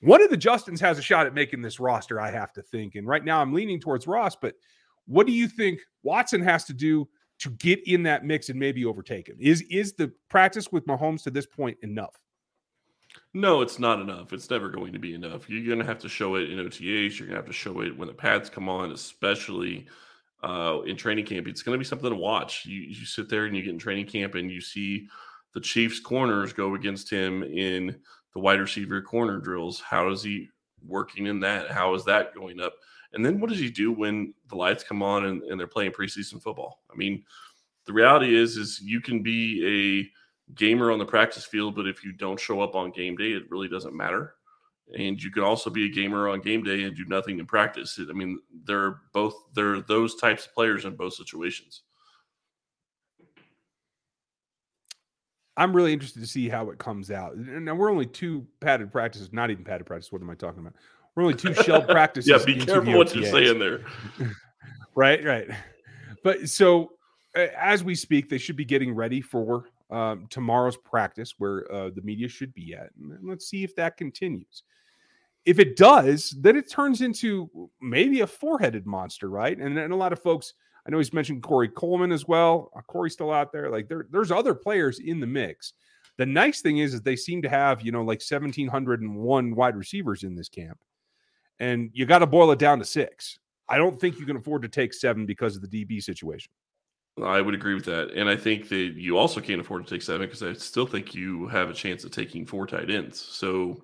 One 0.00 0.22
of 0.22 0.30
the 0.30 0.36
Justins 0.36 0.80
has 0.80 0.98
a 0.98 1.02
shot 1.02 1.26
at 1.26 1.34
making 1.34 1.62
this 1.62 1.80
roster, 1.80 2.20
I 2.20 2.30
have 2.30 2.52
to 2.54 2.62
think. 2.62 2.94
And 2.96 3.06
right 3.06 3.24
now 3.24 3.40
I'm 3.40 3.52
leaning 3.52 3.80
towards 3.80 4.06
Ross, 4.06 4.36
but 4.36 4.54
what 5.06 5.26
do 5.26 5.32
you 5.32 5.48
think 5.48 5.80
Watson 6.02 6.42
has 6.42 6.64
to 6.64 6.74
do 6.74 7.08
to 7.38 7.50
get 7.50 7.86
in 7.86 8.02
that 8.04 8.24
mix 8.24 8.48
and 8.48 8.58
maybe 8.58 8.84
overtake 8.84 9.28
him? 9.28 9.36
Is 9.40 9.62
is 9.62 9.94
the 9.94 10.12
practice 10.28 10.70
with 10.70 10.86
Mahomes 10.86 11.22
to 11.24 11.30
this 11.30 11.46
point 11.46 11.78
enough? 11.82 12.18
No, 13.32 13.62
it's 13.62 13.78
not 13.78 14.00
enough. 14.00 14.32
It's 14.32 14.50
never 14.50 14.68
going 14.68 14.92
to 14.92 14.98
be 14.98 15.14
enough. 15.14 15.48
You're 15.48 15.66
going 15.66 15.78
to 15.78 15.84
have 15.84 15.98
to 16.00 16.08
show 16.08 16.36
it 16.36 16.50
in 16.50 16.58
OTAs. 16.58 17.18
You're 17.18 17.28
going 17.28 17.36
to 17.36 17.42
have 17.42 17.46
to 17.46 17.52
show 17.52 17.80
it 17.80 17.96
when 17.96 18.08
the 18.08 18.14
pads 18.14 18.50
come 18.50 18.68
on, 18.68 18.92
especially 18.92 19.86
uh, 20.42 20.80
in 20.86 20.96
training 20.96 21.26
camp. 21.26 21.46
It's 21.46 21.62
going 21.62 21.74
to 21.74 21.78
be 21.78 21.84
something 21.84 22.10
to 22.10 22.16
watch. 22.16 22.66
You, 22.66 22.80
you 22.80 23.06
sit 23.06 23.28
there 23.28 23.46
and 23.46 23.56
you 23.56 23.62
get 23.62 23.72
in 23.72 23.78
training 23.78 24.06
camp 24.06 24.34
and 24.34 24.50
you 24.50 24.60
see 24.60 25.08
the 25.56 25.60
Chiefs 25.62 26.00
corners 26.00 26.52
go 26.52 26.74
against 26.74 27.08
him 27.08 27.42
in 27.42 27.98
the 28.34 28.38
wide 28.38 28.60
receiver 28.60 29.00
corner 29.00 29.38
drills. 29.38 29.80
How 29.80 30.10
is 30.10 30.22
he 30.22 30.50
working 30.86 31.24
in 31.24 31.40
that? 31.40 31.70
How 31.70 31.94
is 31.94 32.04
that 32.04 32.34
going 32.34 32.60
up? 32.60 32.74
And 33.14 33.24
then 33.24 33.40
what 33.40 33.48
does 33.48 33.58
he 33.58 33.70
do 33.70 33.90
when 33.90 34.34
the 34.50 34.56
lights 34.56 34.84
come 34.84 35.02
on 35.02 35.24
and, 35.24 35.42
and 35.44 35.58
they're 35.58 35.66
playing 35.66 35.92
preseason 35.92 36.42
football? 36.42 36.82
I 36.92 36.94
mean, 36.94 37.24
the 37.86 37.94
reality 37.94 38.36
is 38.36 38.58
is 38.58 38.82
you 38.82 39.00
can 39.00 39.22
be 39.22 40.10
a 40.52 40.54
gamer 40.54 40.90
on 40.92 40.98
the 40.98 41.06
practice 41.06 41.46
field, 41.46 41.74
but 41.74 41.88
if 41.88 42.04
you 42.04 42.12
don't 42.12 42.38
show 42.38 42.60
up 42.60 42.74
on 42.74 42.90
game 42.90 43.16
day, 43.16 43.32
it 43.32 43.50
really 43.50 43.68
doesn't 43.68 43.96
matter. 43.96 44.34
And 44.98 45.20
you 45.22 45.30
can 45.30 45.42
also 45.42 45.70
be 45.70 45.86
a 45.86 45.90
gamer 45.90 46.28
on 46.28 46.42
game 46.42 46.64
day 46.64 46.82
and 46.82 46.94
do 46.94 47.06
nothing 47.06 47.38
in 47.38 47.46
practice. 47.46 47.98
I 47.98 48.12
mean, 48.12 48.38
they're 48.66 49.00
both 49.14 49.34
they're 49.54 49.80
those 49.80 50.16
types 50.16 50.44
of 50.44 50.52
players 50.52 50.84
in 50.84 50.96
both 50.96 51.14
situations. 51.14 51.84
I'm 55.56 55.74
really 55.74 55.92
interested 55.92 56.20
to 56.20 56.26
see 56.26 56.48
how 56.48 56.70
it 56.70 56.78
comes 56.78 57.10
out. 57.10 57.36
Now 57.36 57.74
we're 57.74 57.90
only 57.90 58.06
two 58.06 58.46
padded 58.60 58.92
practices, 58.92 59.32
not 59.32 59.50
even 59.50 59.64
padded 59.64 59.86
practice. 59.86 60.12
What 60.12 60.22
am 60.22 60.30
I 60.30 60.34
talking 60.34 60.60
about? 60.60 60.74
We're 61.14 61.22
only 61.22 61.34
two 61.34 61.54
shell 61.54 61.82
practices. 61.88 62.28
yeah, 62.28 62.44
be 62.44 62.62
careful 62.64 62.96
what 62.96 63.14
you're 63.14 63.30
saying 63.30 63.58
there. 63.58 63.80
right, 64.94 65.24
right. 65.24 65.48
But 66.22 66.48
so 66.48 66.92
as 67.34 67.84
we 67.84 67.94
speak, 67.94 68.28
they 68.28 68.38
should 68.38 68.56
be 68.56 68.64
getting 68.64 68.94
ready 68.94 69.20
for 69.20 69.64
um, 69.90 70.26
tomorrow's 70.30 70.76
practice, 70.76 71.34
where 71.38 71.70
uh, 71.72 71.90
the 71.94 72.02
media 72.02 72.28
should 72.28 72.52
be 72.54 72.74
at. 72.74 72.90
And 73.00 73.18
let's 73.22 73.48
see 73.48 73.64
if 73.64 73.74
that 73.76 73.96
continues. 73.96 74.62
If 75.44 75.58
it 75.58 75.76
does, 75.76 76.34
then 76.40 76.56
it 76.56 76.70
turns 76.70 77.02
into 77.02 77.70
maybe 77.80 78.20
a 78.20 78.26
four-headed 78.26 78.84
monster, 78.84 79.28
right? 79.28 79.56
And, 79.56 79.78
and 79.78 79.92
a 79.92 79.96
lot 79.96 80.12
of 80.12 80.20
folks 80.20 80.54
I 80.86 80.90
know 80.90 80.98
he's 80.98 81.12
mentioned 81.12 81.42
Corey 81.42 81.68
Coleman 81.68 82.12
as 82.12 82.28
well. 82.28 82.70
Uh, 82.76 82.80
Corey's 82.82 83.14
still 83.14 83.32
out 83.32 83.52
there. 83.52 83.70
Like 83.70 83.88
there, 83.88 84.06
there's 84.10 84.30
other 84.30 84.54
players 84.54 85.00
in 85.00 85.20
the 85.20 85.26
mix. 85.26 85.72
The 86.16 86.26
nice 86.26 86.60
thing 86.60 86.78
is, 86.78 86.94
is 86.94 87.02
they 87.02 87.16
seem 87.16 87.42
to 87.42 87.48
have 87.48 87.82
you 87.82 87.92
know 87.92 88.02
like 88.02 88.20
1,701 88.20 89.54
wide 89.54 89.76
receivers 89.76 90.22
in 90.22 90.34
this 90.34 90.48
camp, 90.48 90.78
and 91.58 91.90
you 91.92 92.06
got 92.06 92.20
to 92.20 92.26
boil 92.26 92.50
it 92.52 92.58
down 92.58 92.78
to 92.78 92.84
six. 92.84 93.38
I 93.68 93.78
don't 93.78 94.00
think 94.00 94.18
you 94.18 94.26
can 94.26 94.36
afford 94.36 94.62
to 94.62 94.68
take 94.68 94.94
seven 94.94 95.26
because 95.26 95.56
of 95.56 95.68
the 95.68 95.84
DB 95.84 96.02
situation. 96.02 96.52
I 97.22 97.40
would 97.40 97.54
agree 97.54 97.74
with 97.74 97.86
that, 97.86 98.12
and 98.12 98.28
I 98.28 98.36
think 98.36 98.68
that 98.68 98.94
you 98.94 99.18
also 99.18 99.40
can't 99.40 99.60
afford 99.60 99.86
to 99.86 99.94
take 99.94 100.02
seven 100.02 100.26
because 100.26 100.42
I 100.42 100.52
still 100.52 100.86
think 100.86 101.14
you 101.14 101.48
have 101.48 101.70
a 101.70 101.74
chance 101.74 102.04
of 102.04 102.10
taking 102.12 102.46
four 102.46 102.66
tight 102.66 102.90
ends. 102.90 103.20
So 103.20 103.82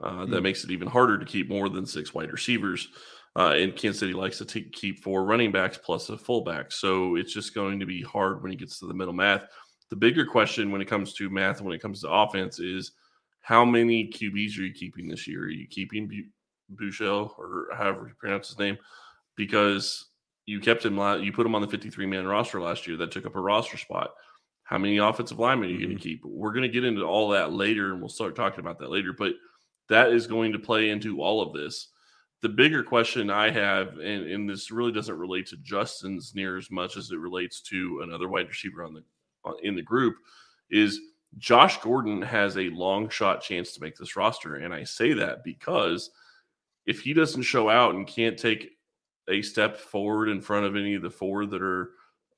uh, 0.00 0.10
mm-hmm. 0.10 0.30
that 0.30 0.38
hmm. 0.38 0.42
makes 0.42 0.64
it 0.64 0.70
even 0.70 0.88
harder 0.88 1.18
to 1.18 1.24
keep 1.24 1.48
more 1.48 1.68
than 1.68 1.86
six 1.86 2.12
wide 2.12 2.32
receivers. 2.32 2.88
Uh, 3.34 3.54
and 3.56 3.74
Kansas 3.74 4.00
City 4.00 4.12
likes 4.12 4.38
to 4.38 4.44
take, 4.44 4.72
keep 4.72 5.02
four 5.02 5.24
running 5.24 5.52
backs 5.52 5.78
plus 5.78 6.08
a 6.10 6.18
fullback. 6.18 6.70
So 6.70 7.16
it's 7.16 7.32
just 7.32 7.54
going 7.54 7.80
to 7.80 7.86
be 7.86 8.02
hard 8.02 8.42
when 8.42 8.50
he 8.50 8.58
gets 8.58 8.78
to 8.80 8.86
the 8.86 8.94
middle 8.94 9.14
math. 9.14 9.44
The 9.88 9.96
bigger 9.96 10.26
question 10.26 10.70
when 10.70 10.82
it 10.82 10.88
comes 10.88 11.14
to 11.14 11.30
math 11.30 11.60
when 11.60 11.74
it 11.74 11.82
comes 11.82 12.00
to 12.02 12.10
offense 12.10 12.58
is 12.58 12.92
how 13.40 13.64
many 13.64 14.08
QBs 14.08 14.58
are 14.58 14.62
you 14.62 14.72
keeping 14.72 15.08
this 15.08 15.26
year? 15.26 15.42
Are 15.44 15.50
you 15.50 15.66
keeping 15.66 16.30
Buechele 16.74 17.38
or 17.38 17.68
however 17.74 18.08
you 18.08 18.14
pronounce 18.18 18.48
his 18.48 18.58
name? 18.58 18.78
Because 19.36 20.06
you 20.46 20.60
kept 20.60 20.84
him, 20.84 20.98
you 21.22 21.32
put 21.32 21.46
him 21.46 21.54
on 21.54 21.62
the 21.62 21.68
53 21.68 22.06
man 22.06 22.26
roster 22.26 22.60
last 22.60 22.86
year 22.86 22.96
that 22.98 23.10
took 23.10 23.26
up 23.26 23.36
a 23.36 23.40
roster 23.40 23.78
spot. 23.78 24.12
How 24.64 24.78
many 24.78 24.98
offensive 24.98 25.38
linemen 25.38 25.68
are 25.68 25.72
you 25.72 25.78
mm-hmm. 25.78 25.86
going 25.86 25.98
to 25.98 26.02
keep? 26.02 26.24
We're 26.24 26.52
going 26.52 26.62
to 26.62 26.68
get 26.68 26.84
into 26.84 27.02
all 27.02 27.30
that 27.30 27.52
later 27.52 27.92
and 27.92 28.00
we'll 28.00 28.08
start 28.08 28.36
talking 28.36 28.60
about 28.60 28.78
that 28.78 28.90
later. 28.90 29.12
But 29.16 29.32
that 29.88 30.12
is 30.12 30.26
going 30.26 30.52
to 30.52 30.58
play 30.58 30.90
into 30.90 31.20
all 31.20 31.42
of 31.42 31.52
this 31.52 31.88
the 32.42 32.48
bigger 32.48 32.82
question 32.82 33.30
I 33.30 33.50
have, 33.50 33.98
and, 33.98 34.26
and, 34.26 34.50
this 34.50 34.72
really 34.72 34.90
doesn't 34.90 35.16
relate 35.16 35.46
to 35.46 35.56
Justin's 35.58 36.34
near 36.34 36.58
as 36.58 36.70
much 36.72 36.96
as 36.96 37.10
it 37.12 37.18
relates 37.18 37.60
to 37.62 38.00
another 38.02 38.28
wide 38.28 38.48
receiver 38.48 38.82
on 38.84 38.94
the 38.94 39.02
in 39.62 39.74
the 39.76 39.82
group, 39.82 40.16
is 40.70 41.00
Josh 41.38 41.80
Gordon 41.80 42.20
has 42.20 42.56
a 42.56 42.68
long 42.70 43.08
shot 43.08 43.42
chance 43.42 43.72
to 43.72 43.80
make 43.80 43.96
this 43.96 44.16
roster, 44.16 44.56
and 44.56 44.74
I 44.74 44.84
say 44.84 45.12
that 45.14 45.44
because 45.44 46.10
if 46.84 47.00
he 47.00 47.12
doesn't 47.12 47.42
show 47.42 47.70
out 47.70 47.94
and 47.94 48.06
can't 48.06 48.38
take 48.38 48.70
a 49.28 49.40
step 49.40 49.76
forward 49.76 50.28
in 50.28 50.40
front 50.40 50.66
of 50.66 50.76
any 50.76 50.94
of 50.94 51.02
the 51.02 51.10
four 51.10 51.46
that 51.46 51.62
are 51.62 51.90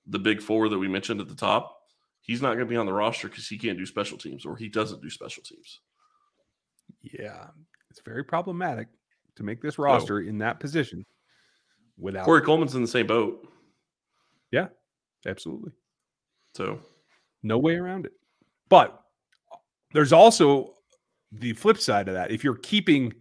the 0.06 0.18
big 0.18 0.42
four 0.42 0.68
that 0.68 0.78
we 0.78 0.86
mentioned 0.86 1.20
at 1.20 1.28
the 1.28 1.34
top, 1.34 1.78
he's 2.20 2.42
not 2.42 2.54
going 2.54 2.66
to 2.66 2.66
be 2.66 2.76
on 2.76 2.86
the 2.86 2.92
roster 2.92 3.28
because 3.28 3.48
he 3.48 3.56
can't 3.56 3.78
do 3.78 3.86
special 3.86 4.18
teams 4.18 4.44
or 4.44 4.54
he 4.54 4.68
doesn't 4.68 5.02
do 5.02 5.08
special 5.08 5.42
teams. 5.42 5.80
Yeah, 7.02 7.46
it's 7.90 8.02
very 8.04 8.22
problematic 8.22 8.88
to 9.36 9.42
make 9.42 9.60
this 9.60 9.78
oh. 9.78 9.84
roster 9.84 10.22
no. 10.22 10.28
in 10.28 10.38
that 10.38 10.60
position. 10.60 11.04
without 11.98 12.24
Corey 12.24 12.42
Coleman's 12.42 12.74
in 12.74 12.82
the 12.82 12.88
same 12.88 13.06
boat. 13.06 13.48
Yeah, 14.50 14.68
absolutely 15.26 15.72
So 16.54 16.80
no 17.42 17.58
way 17.58 17.76
around 17.76 18.06
it. 18.06 18.12
But 18.68 19.00
there's 19.92 20.12
also 20.12 20.74
the 21.32 21.52
flip 21.54 21.78
side 21.78 22.08
of 22.08 22.14
that. 22.14 22.30
If 22.30 22.44
you're 22.44 22.56
keeping 22.56 23.12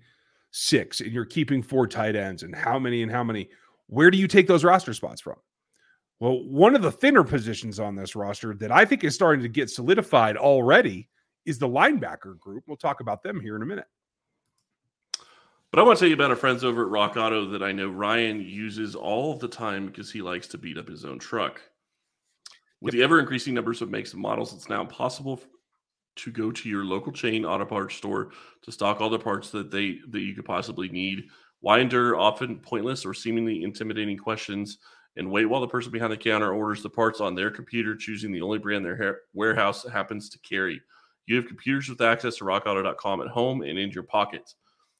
six 0.51 1.01
and 1.01 1.11
you're 1.11 1.25
keeping 1.25 1.61
four 1.61 1.87
tight 1.87 2.15
ends 2.15 2.43
and 2.43 2.55
how 2.55 2.77
many 2.77 3.01
and 3.01 3.11
how 3.11 3.23
many, 3.23 3.49
where 3.87 4.11
do 4.11 4.17
you 4.17 4.27
take 4.27 4.47
those 4.47 4.63
roster 4.63 4.93
spots 4.93 5.21
from? 5.21 5.35
Well, 6.19 6.43
one 6.47 6.75
of 6.75 6.81
the 6.81 6.91
thinner 6.91 7.23
positions 7.23 7.79
on 7.79 7.95
this 7.95 8.15
roster 8.15 8.53
that 8.55 8.71
I 8.71 8.85
think 8.85 9.03
is 9.03 9.15
starting 9.15 9.41
to 9.41 9.49
get 9.49 9.69
solidified 9.69 10.37
already 10.37 11.09
is 11.45 11.59
the 11.59 11.67
linebacker 11.67 12.39
group. 12.39 12.63
We'll 12.67 12.77
talk 12.77 13.01
about 13.01 13.23
them 13.23 13.41
here 13.41 13.55
in 13.55 13.61
a 13.61 13.65
minute. 13.65 13.87
But 15.73 15.79
I 15.79 15.85
want 15.85 15.97
to 15.97 16.01
tell 16.01 16.09
you 16.09 16.13
about 16.13 16.29
our 16.29 16.35
friends 16.35 16.63
over 16.63 16.83
at 16.83 16.91
Rock 16.91 17.17
Auto 17.17 17.47
that 17.47 17.63
I 17.63 17.71
know 17.71 17.89
Ryan 17.89 18.39
uses 18.39 18.93
all 18.93 19.35
the 19.35 19.47
time 19.47 19.87
because 19.87 20.11
he 20.11 20.21
likes 20.21 20.45
to 20.49 20.59
beat 20.59 20.77
up 20.77 20.87
his 20.87 21.03
own 21.03 21.17
truck. 21.17 21.63
With 22.79 22.93
the 22.93 23.01
ever 23.01 23.19
increasing 23.19 23.55
numbers 23.55 23.81
of 23.81 23.89
makes 23.89 24.13
and 24.13 24.21
models, 24.21 24.53
it's 24.53 24.69
now 24.69 24.85
possible 24.85 25.41
to 26.17 26.31
go 26.31 26.51
to 26.51 26.69
your 26.69 26.85
local 26.85 27.11
chain 27.11 27.43
auto 27.43 27.65
parts 27.65 27.95
store 27.95 28.33
to 28.61 28.71
stock 28.71 29.01
all 29.01 29.09
the 29.09 29.17
parts 29.17 29.49
that 29.49 29.71
they 29.71 29.97
that 30.09 30.21
you 30.21 30.35
could 30.35 30.45
possibly 30.45 30.89
need. 30.89 31.23
Why 31.61 31.79
endure 31.79 32.19
often 32.19 32.59
pointless 32.59 33.03
or 33.03 33.15
seemingly 33.15 33.63
intimidating 33.63 34.19
questions 34.19 34.77
and 35.17 35.31
wait 35.31 35.45
while 35.45 35.61
the 35.61 35.67
person 35.67 35.91
behind 35.91 36.11
the 36.13 36.17
counter 36.17 36.53
orders 36.53 36.83
the 36.83 36.89
parts 36.91 37.19
on 37.19 37.33
their 37.33 37.49
computer, 37.49 37.95
choosing 37.95 38.31
the 38.31 38.43
only 38.43 38.59
brand 38.59 38.85
their 38.85 39.03
ha- 39.03 39.19
warehouse 39.33 39.89
happens 39.89 40.29
to 40.29 40.39
carry? 40.47 40.79
You 41.25 41.35
have 41.37 41.47
computers 41.47 41.89
with 41.89 42.01
access 42.01 42.35
to 42.35 42.43
rockauto.com 42.43 43.21
at 43.21 43.29
home 43.29 43.63
and 43.63 43.79
in 43.79 43.89
your 43.89 44.03
pockets. 44.03 44.53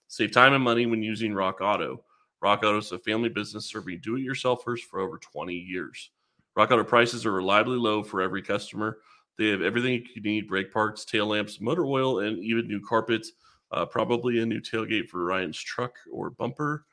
Save 0.08 0.32
time 0.32 0.54
and 0.54 0.64
money 0.64 0.86
when 0.86 1.02
using 1.02 1.34
Rock 1.34 1.62
Auto. 1.62 2.04
Rock 2.42 2.60
Auto 2.60 2.78
is 2.78 2.92
a 2.92 3.00
family 3.00 3.30
business 3.30 3.66
serving 3.66 4.00
do 4.02 4.18
it 4.18 4.22
yourselfers 4.22 4.80
for 4.80 5.00
over 5.00 5.18
20 5.18 5.54
years. 5.54 6.12
Rock 6.56 6.72
Auto 6.72 6.84
prices 6.84 7.26
are 7.26 7.32
reliably 7.32 7.78
low 7.78 8.04
for 8.04 8.22
every 8.22 8.42
customer. 8.42 9.00
They 9.38 9.48
have 9.48 9.62
everything 9.62 10.06
you 10.14 10.22
need 10.22 10.48
brake 10.48 10.72
parts, 10.72 11.06
tail 11.06 11.28
lamps, 11.28 11.60
motor 11.60 11.86
oil, 11.86 12.20
and 12.20 12.38
even 12.40 12.68
new 12.68 12.82
carpets. 12.82 13.32
Uh, 13.72 13.86
probably 13.86 14.40
a 14.40 14.46
new 14.46 14.62
tailgate 14.62 15.10
for 15.10 15.26
Ryan's 15.26 15.58
truck 15.58 15.96
or 16.12 16.30
bumper. 16.30 16.86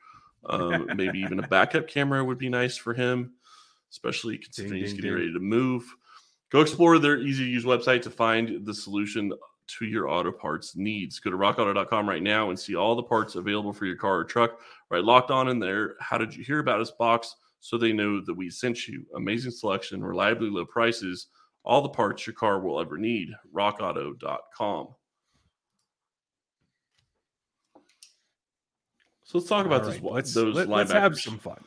Um, 0.45 0.89
maybe 0.95 1.19
even 1.19 1.39
a 1.39 1.47
backup 1.47 1.87
camera 1.87 2.23
would 2.25 2.39
be 2.39 2.49
nice 2.49 2.75
for 2.75 2.95
him, 2.95 3.33
especially 3.91 4.39
considering 4.39 4.73
Ding, 4.73 4.81
he's 4.81 4.93
getting 4.93 5.11
ding. 5.11 5.19
ready 5.19 5.33
to 5.33 5.39
move. 5.39 5.85
Go 6.49 6.61
explore 6.61 6.97
their 6.97 7.19
easy 7.19 7.43
to 7.43 7.49
use 7.49 7.65
website 7.65 8.01
to 8.03 8.09
find 8.09 8.65
the 8.65 8.73
solution 8.73 9.31
to 9.67 9.85
your 9.85 10.09
auto 10.09 10.31
parts 10.31 10.75
needs. 10.75 11.19
Go 11.19 11.31
to 11.31 11.37
rockauto.com 11.37 12.07
right 12.07 12.21
now 12.21 12.49
and 12.49 12.59
see 12.59 12.75
all 12.75 12.95
the 12.95 13.03
parts 13.03 13.35
available 13.35 13.73
for 13.73 13.85
your 13.85 13.95
car 13.95 14.17
or 14.17 14.23
truck. 14.23 14.59
Right, 14.89 15.03
locked 15.03 15.31
on 15.31 15.47
in 15.47 15.59
there. 15.59 15.95
How 15.99 16.17
did 16.17 16.35
you 16.35 16.43
hear 16.43 16.59
about 16.59 16.81
us 16.81 16.91
box? 16.91 17.35
So 17.59 17.77
they 17.77 17.93
know 17.93 18.21
that 18.21 18.33
we 18.33 18.49
sent 18.49 18.87
you. 18.87 19.05
Amazing 19.15 19.51
selection, 19.51 20.03
reliably 20.03 20.49
low 20.49 20.65
prices, 20.65 21.27
all 21.63 21.81
the 21.81 21.89
parts 21.89 22.25
your 22.25 22.33
car 22.33 22.59
will 22.59 22.79
ever 22.79 22.97
need. 22.97 23.29
Rockauto.com. 23.53 24.87
So 29.23 29.37
let's 29.37 29.47
talk 29.47 29.65
about 29.65 29.83
All 29.83 29.91
this. 29.91 30.01
right, 30.01 30.11
let's, 30.11 30.33
those 30.33 30.55
let, 30.55 30.67
linebackers. 30.67 30.85
us 30.85 30.91
have 30.91 31.19
some 31.19 31.37
fun. 31.37 31.63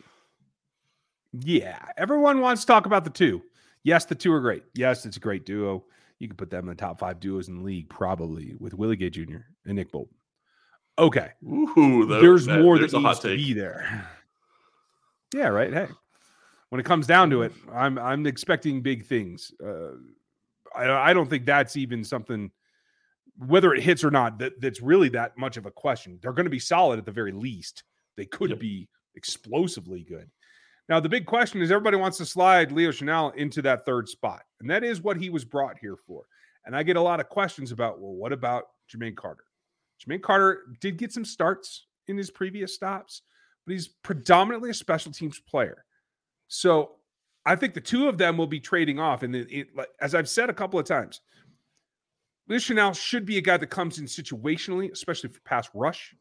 Yeah, 1.32 1.78
everyone 1.96 2.40
wants 2.40 2.62
to 2.62 2.66
talk 2.66 2.86
about 2.86 3.04
the 3.04 3.10
two. 3.10 3.42
Yes, 3.84 4.04
the 4.04 4.14
two 4.14 4.32
are 4.32 4.40
great. 4.40 4.64
Yes, 4.74 5.06
it's 5.06 5.16
a 5.16 5.20
great 5.20 5.46
duo. 5.46 5.84
You 6.18 6.28
can 6.28 6.36
put 6.36 6.50
them 6.50 6.64
in 6.64 6.68
the 6.68 6.74
top 6.74 6.98
five 7.00 7.20
duos 7.20 7.48
in 7.48 7.56
the 7.58 7.62
league, 7.64 7.88
probably 7.88 8.54
with 8.58 8.72
Willie 8.74 8.96
Gay 8.96 9.10
Jr. 9.10 9.38
and 9.66 9.74
Nick 9.76 9.90
Bolton. 9.90 10.14
Okay, 10.98 11.30
Ooh, 11.44 12.06
there's 12.06 12.46
that- 12.46 12.60
more 12.62 12.78
there's 12.78 12.92
that 12.92 12.98
a 12.98 13.00
hot 13.00 13.08
needs 13.08 13.20
to 13.20 13.36
be 13.36 13.52
there. 13.52 14.08
Yeah, 15.34 15.48
right. 15.48 15.72
Hey, 15.72 15.88
when 16.68 16.80
it 16.80 16.84
comes 16.86 17.06
down 17.08 17.30
to 17.30 17.42
it, 17.42 17.52
I'm 17.72 17.98
I'm 17.98 18.26
expecting 18.26 18.80
big 18.82 19.04
things. 19.06 19.50
Uh, 19.64 19.96
I 20.74 21.10
I 21.10 21.12
don't 21.12 21.28
think 21.28 21.46
that's 21.46 21.76
even 21.76 22.04
something. 22.04 22.50
Whether 23.36 23.74
it 23.74 23.82
hits 23.82 24.04
or 24.04 24.12
not, 24.12 24.38
that, 24.38 24.60
that's 24.60 24.80
really 24.80 25.08
that 25.08 25.36
much 25.36 25.56
of 25.56 25.66
a 25.66 25.70
question. 25.72 26.20
They're 26.22 26.32
going 26.32 26.44
to 26.46 26.50
be 26.50 26.60
solid 26.60 27.00
at 27.00 27.04
the 27.04 27.10
very 27.10 27.32
least. 27.32 27.82
They 28.16 28.26
could 28.26 28.50
Yep. 28.50 28.60
be 28.60 28.88
explosively 29.16 30.04
good. 30.04 30.30
Now, 30.88 31.00
the 31.00 31.08
big 31.08 31.26
question 31.26 31.62
is 31.62 31.70
everybody 31.70 31.96
wants 31.96 32.18
to 32.18 32.26
slide 32.26 32.70
Leo 32.70 32.90
Chenal 32.90 33.34
into 33.36 33.62
that 33.62 33.86
third 33.86 34.08
spot. 34.08 34.42
And 34.60 34.68
that 34.68 34.84
is 34.84 35.00
what 35.00 35.16
he 35.16 35.30
was 35.30 35.44
brought 35.44 35.78
here 35.78 35.96
for. 35.96 36.24
And 36.66 36.76
I 36.76 36.82
get 36.82 36.96
a 36.96 37.00
lot 37.00 37.20
of 37.20 37.28
questions 37.28 37.72
about, 37.72 38.00
well, 38.00 38.12
what 38.12 38.32
about 38.32 38.64
Jermaine 38.90 39.16
Carter? 39.16 39.44
Jermaine 40.00 40.22
Carter 40.22 40.64
did 40.80 40.98
get 40.98 41.12
some 41.12 41.24
starts 41.24 41.86
in 42.08 42.16
his 42.16 42.30
previous 42.30 42.74
stops, 42.74 43.22
but 43.66 43.72
he's 43.72 43.88
predominantly 43.88 44.70
a 44.70 44.74
special 44.74 45.12
teams 45.12 45.40
player. 45.40 45.84
So 46.48 46.96
I 47.46 47.56
think 47.56 47.74
the 47.74 47.80
two 47.80 48.08
of 48.08 48.18
them 48.18 48.36
will 48.36 48.46
be 48.46 48.60
trading 48.60 48.98
off. 48.98 49.22
And 49.22 49.34
it, 49.34 49.48
it, 49.50 49.68
as 50.00 50.14
I've 50.14 50.28
said 50.28 50.50
a 50.50 50.54
couple 50.54 50.78
of 50.78 50.86
times, 50.86 51.20
Leo 52.46 52.58
Chenal 52.58 52.94
should 52.94 53.24
be 53.24 53.38
a 53.38 53.42
guy 53.42 53.56
that 53.56 53.68
comes 53.68 53.98
in 53.98 54.04
situationally, 54.04 54.92
especially 54.92 55.30
for 55.30 55.40
pass 55.40 55.68
rush, 55.72 56.14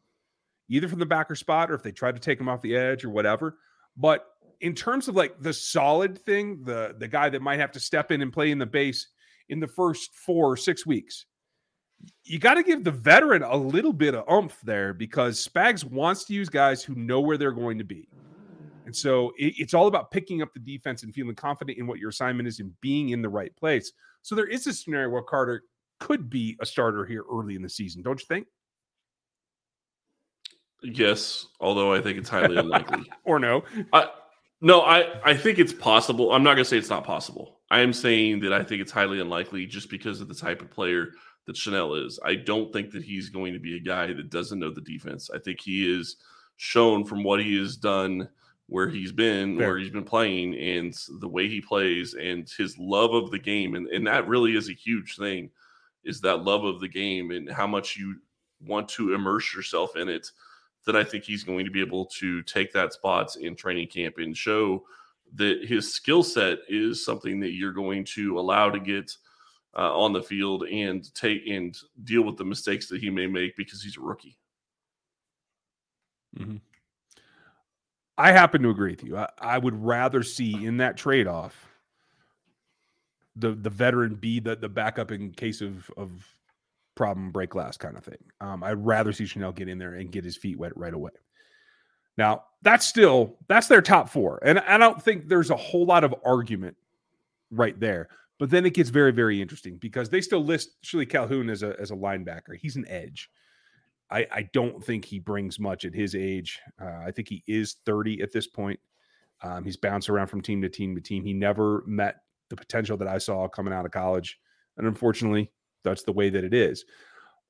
either 0.70 0.88
from 0.88 0.98
the 0.98 1.06
backer 1.06 1.34
spot 1.34 1.70
or 1.70 1.74
if 1.74 1.82
they 1.82 1.92
try 1.92 2.10
to 2.10 2.18
take 2.18 2.40
him 2.40 2.48
off 2.48 2.62
the 2.62 2.76
edge 2.76 3.04
or 3.04 3.10
whatever. 3.10 3.58
But 3.96 4.26
in 4.60 4.74
terms 4.74 5.08
of 5.08 5.14
like 5.16 5.40
the 5.40 5.52
solid 5.52 6.18
thing, 6.24 6.62
the 6.64 6.94
the 6.98 7.08
guy 7.08 7.28
that 7.28 7.42
might 7.42 7.58
have 7.60 7.72
to 7.72 7.80
step 7.80 8.10
in 8.10 8.22
and 8.22 8.32
play 8.32 8.50
in 8.50 8.58
the 8.58 8.66
base 8.66 9.08
in 9.48 9.60
the 9.60 9.66
first 9.68 10.14
four 10.14 10.50
or 10.52 10.56
six 10.56 10.86
weeks, 10.86 11.26
you 12.24 12.38
got 12.38 12.54
to 12.54 12.62
give 12.62 12.84
the 12.84 12.90
veteran 12.90 13.42
a 13.42 13.56
little 13.56 13.92
bit 13.92 14.14
of 14.14 14.24
oomph 14.30 14.58
there 14.64 14.92
because 14.94 15.46
Spags 15.46 15.84
wants 15.84 16.24
to 16.24 16.34
use 16.34 16.48
guys 16.48 16.82
who 16.82 16.94
know 16.94 17.20
where 17.20 17.36
they're 17.36 17.52
going 17.52 17.78
to 17.78 17.84
be. 17.84 18.08
And 18.86 18.94
so 18.94 19.32
it- 19.38 19.54
it's 19.58 19.72
all 19.74 19.86
about 19.86 20.10
picking 20.10 20.42
up 20.42 20.52
the 20.52 20.60
defense 20.60 21.02
and 21.02 21.14
feeling 21.14 21.34
confident 21.34 21.78
in 21.78 21.86
what 21.86 21.98
your 21.98 22.10
assignment 22.10 22.46
is 22.48 22.60
and 22.60 22.78
being 22.80 23.10
in 23.10 23.22
the 23.22 23.28
right 23.28 23.54
place. 23.56 23.92
So 24.22 24.34
there 24.34 24.46
is 24.46 24.66
a 24.66 24.72
scenario 24.72 25.08
where 25.10 25.22
Carter 25.22 25.62
could 26.00 26.28
be 26.28 26.56
a 26.60 26.66
starter 26.66 27.04
here 27.06 27.24
early 27.30 27.54
in 27.54 27.62
the 27.62 27.68
season, 27.68 28.02
don't 28.02 28.20
you 28.20 28.26
think? 28.26 28.46
Yes, 30.82 31.46
although 31.60 31.94
I 31.94 32.00
think 32.02 32.18
it's 32.18 32.28
highly 32.28 32.56
unlikely. 32.58 33.10
Or 33.24 33.38
no? 33.38 33.64
I, 33.92 34.08
no, 34.60 34.80
I, 34.82 35.20
I 35.24 35.36
think 35.36 35.58
it's 35.58 35.72
possible. 35.72 36.32
I'm 36.32 36.42
not 36.42 36.54
going 36.54 36.64
to 36.64 36.68
say 36.68 36.78
it's 36.78 36.90
not 36.90 37.04
possible. 37.04 37.60
I 37.70 37.80
am 37.80 37.92
saying 37.92 38.40
that 38.40 38.52
I 38.52 38.62
think 38.62 38.80
it's 38.80 38.92
highly 38.92 39.20
unlikely 39.20 39.66
just 39.66 39.90
because 39.90 40.20
of 40.20 40.28
the 40.28 40.34
type 40.34 40.62
of 40.62 40.70
player 40.70 41.08
that 41.46 41.56
Chenal 41.56 42.04
is. 42.04 42.18
I 42.24 42.36
don't 42.36 42.72
think 42.72 42.90
that 42.92 43.02
he's 43.02 43.28
going 43.28 43.52
to 43.52 43.58
be 43.58 43.76
a 43.76 43.80
guy 43.80 44.12
that 44.12 44.30
doesn't 44.30 44.58
know 44.58 44.72
the 44.72 44.80
defense. 44.80 45.30
I 45.34 45.38
think 45.38 45.60
he 45.60 45.92
is 45.98 46.16
shown 46.56 47.04
from 47.04 47.22
what 47.22 47.42
he 47.42 47.58
has 47.58 47.76
done, 47.76 48.28
where 48.66 48.88
he's 48.88 49.12
been, 49.12 49.58
Fair. 49.58 49.68
where 49.68 49.78
he's 49.78 49.90
been 49.90 50.04
playing, 50.04 50.54
and 50.54 50.94
the 51.20 51.28
way 51.28 51.48
he 51.48 51.60
plays, 51.60 52.14
and 52.14 52.48
his 52.56 52.78
love 52.78 53.12
of 53.12 53.30
the 53.30 53.38
game, 53.38 53.74
and, 53.74 53.88
and 53.88 54.06
that 54.06 54.28
really 54.28 54.56
is 54.56 54.68
a 54.68 54.74
huge 54.74 55.16
thing, 55.16 55.50
is 56.04 56.20
that 56.20 56.44
love 56.44 56.64
of 56.64 56.80
the 56.80 56.88
game 56.88 57.30
and 57.30 57.50
how 57.50 57.66
much 57.66 57.96
you 57.96 58.16
want 58.60 58.88
to 58.88 59.14
immerse 59.14 59.54
yourself 59.54 59.96
in 59.96 60.08
it 60.08 60.30
that 60.86 60.96
I 60.96 61.04
think 61.04 61.24
he's 61.24 61.44
going 61.44 61.64
to 61.64 61.70
be 61.70 61.80
able 61.80 62.06
to 62.06 62.42
take 62.42 62.72
that 62.72 62.92
spots 62.92 63.36
in 63.36 63.56
training 63.56 63.88
camp 63.88 64.16
and 64.18 64.36
show 64.36 64.84
that 65.34 65.64
his 65.64 65.92
skill 65.92 66.22
set 66.22 66.58
is 66.68 67.04
something 67.04 67.40
that 67.40 67.52
you're 67.52 67.72
going 67.72 68.04
to 68.04 68.38
allow 68.38 68.70
to 68.70 68.78
get 68.78 69.10
uh, 69.76 69.98
on 69.98 70.12
the 70.12 70.22
field 70.22 70.64
and 70.64 71.12
take 71.14 71.46
and 71.48 71.76
deal 72.04 72.22
with 72.22 72.36
the 72.36 72.44
mistakes 72.44 72.88
that 72.88 73.00
he 73.00 73.10
may 73.10 73.26
make 73.26 73.56
because 73.56 73.82
he's 73.82 73.96
a 73.96 74.00
rookie. 74.00 74.38
Mm-hmm. 76.38 76.56
I 78.16 78.30
happen 78.30 78.62
to 78.62 78.70
agree 78.70 78.92
with 78.92 79.04
you. 79.04 79.16
I, 79.16 79.28
I 79.38 79.58
would 79.58 79.82
rather 79.82 80.22
see 80.22 80.64
in 80.64 80.76
that 80.76 80.96
trade 80.96 81.26
off 81.26 81.68
the 83.36 83.50
the 83.50 83.70
veteran 83.70 84.14
be 84.14 84.38
the 84.38 84.56
the 84.56 84.68
backup 84.68 85.10
in 85.10 85.32
case 85.32 85.60
of 85.60 85.90
of 85.96 86.10
problem 86.94 87.30
break 87.30 87.50
glass 87.50 87.76
kind 87.76 87.96
of 87.96 88.04
thing. 88.04 88.18
Um, 88.40 88.62
I'd 88.62 88.84
rather 88.84 89.12
see 89.12 89.24
Chenal 89.24 89.54
get 89.54 89.68
in 89.68 89.78
there 89.78 89.94
and 89.94 90.10
get 90.10 90.24
his 90.24 90.36
feet 90.36 90.58
wet 90.58 90.76
right 90.76 90.94
away. 90.94 91.10
Now 92.16 92.44
that's 92.62 92.86
still 92.86 93.36
that's 93.48 93.66
their 93.66 93.82
top 93.82 94.08
four, 94.08 94.38
and 94.44 94.58
I 94.60 94.78
don't 94.78 95.02
think 95.02 95.28
there's 95.28 95.50
a 95.50 95.56
whole 95.56 95.86
lot 95.86 96.04
of 96.04 96.14
argument 96.24 96.76
right 97.50 97.78
there. 97.78 98.08
But 98.38 98.50
then 98.50 98.66
it 98.66 98.74
gets 98.74 98.90
very 98.90 99.12
very 99.12 99.40
interesting 99.40 99.76
because 99.76 100.08
they 100.08 100.20
still 100.20 100.44
list 100.44 100.80
Shilique 100.82 101.10
Calhoun 101.10 101.50
as 101.50 101.62
a 101.62 101.74
as 101.80 101.90
a 101.90 101.96
linebacker. 101.96 102.56
He's 102.56 102.76
an 102.76 102.86
edge. 102.88 103.30
I, 104.10 104.26
I 104.30 104.42
don't 104.52 104.84
think 104.84 105.04
he 105.04 105.18
brings 105.18 105.58
much 105.58 105.84
at 105.84 105.94
his 105.94 106.14
age. 106.14 106.60
Uh, 106.80 107.00
I 107.06 107.10
think 107.10 107.28
he 107.28 107.42
is 107.46 107.76
30 107.86 108.20
at 108.20 108.32
this 108.32 108.46
point. 108.46 108.78
Um, 109.42 109.64
he's 109.64 109.76
bounced 109.76 110.08
around 110.08 110.28
from 110.28 110.42
team 110.42 110.62
to 110.62 110.68
team 110.68 110.94
to 110.94 111.00
team. 111.00 111.24
He 111.24 111.32
never 111.32 111.82
met 111.86 112.16
the 112.48 112.56
potential 112.56 112.96
that 112.98 113.08
I 113.08 113.18
saw 113.18 113.48
coming 113.48 113.72
out 113.72 113.86
of 113.86 113.92
college. 113.92 114.38
And 114.76 114.86
unfortunately, 114.86 115.50
that's 115.84 116.02
the 116.02 116.12
way 116.12 116.30
that 116.30 116.44
it 116.44 116.54
is. 116.54 116.84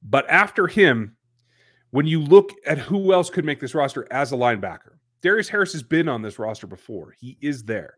But 0.03 0.29
after 0.29 0.67
him, 0.67 1.17
when 1.91 2.07
you 2.07 2.21
look 2.21 2.51
at 2.67 2.79
who 2.79 3.13
else 3.13 3.31
could 3.31 3.45
make 3.45 3.61
this 3.61 3.75
roster 3.75 4.07
as 4.13 4.33
a 4.33 4.37
linebacker, 4.37 4.99
Darius 5.23 5.49
Harris 5.49 5.73
has 5.73 5.83
been 5.83 6.09
on 6.09 6.21
this 6.21 6.39
roster 6.39 6.67
before. 6.67 7.15
He 7.19 7.39
is 7.41 7.63
there. 7.65 7.97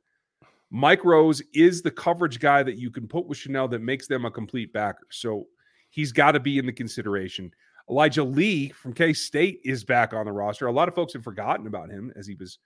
Mike 0.71 1.05
Rose 1.05 1.43
is 1.55 1.83
the 1.83 1.91
coverage 1.91 2.39
guy 2.39 2.63
that 2.63 2.77
you 2.77 2.91
can 2.91 3.09
put 3.09 3.27
with 3.27 3.39
Chenal 3.39 3.71
that 3.71 3.83
makes 3.83 4.07
them 4.07 4.25
a 4.25 4.31
complete 4.31 4.73
backer. 4.73 5.07
So 5.11 5.47
he's 5.91 6.13
got 6.13 6.33
to 6.33 6.41
be 6.41 6.59
in 6.59 6.67
the 6.67 6.73
consideration. 6.73 7.51
Elijah 7.89 8.25
Lee 8.25 8.71
from 8.71 8.93
K 8.93 9.13
State 9.13 9.61
is 9.65 9.85
back 9.85 10.13
on 10.13 10.27
the 10.27 10.33
roster. 10.33 10.67
A 10.67 10.73
lot 10.73 10.89
of 10.89 10.95
folks 10.95 11.13
have 11.13 11.25
forgotten 11.25 11.67
about 11.67 11.91
him 11.91 12.13
as 12.17 12.27
he 12.27 12.35
was 12.35 12.59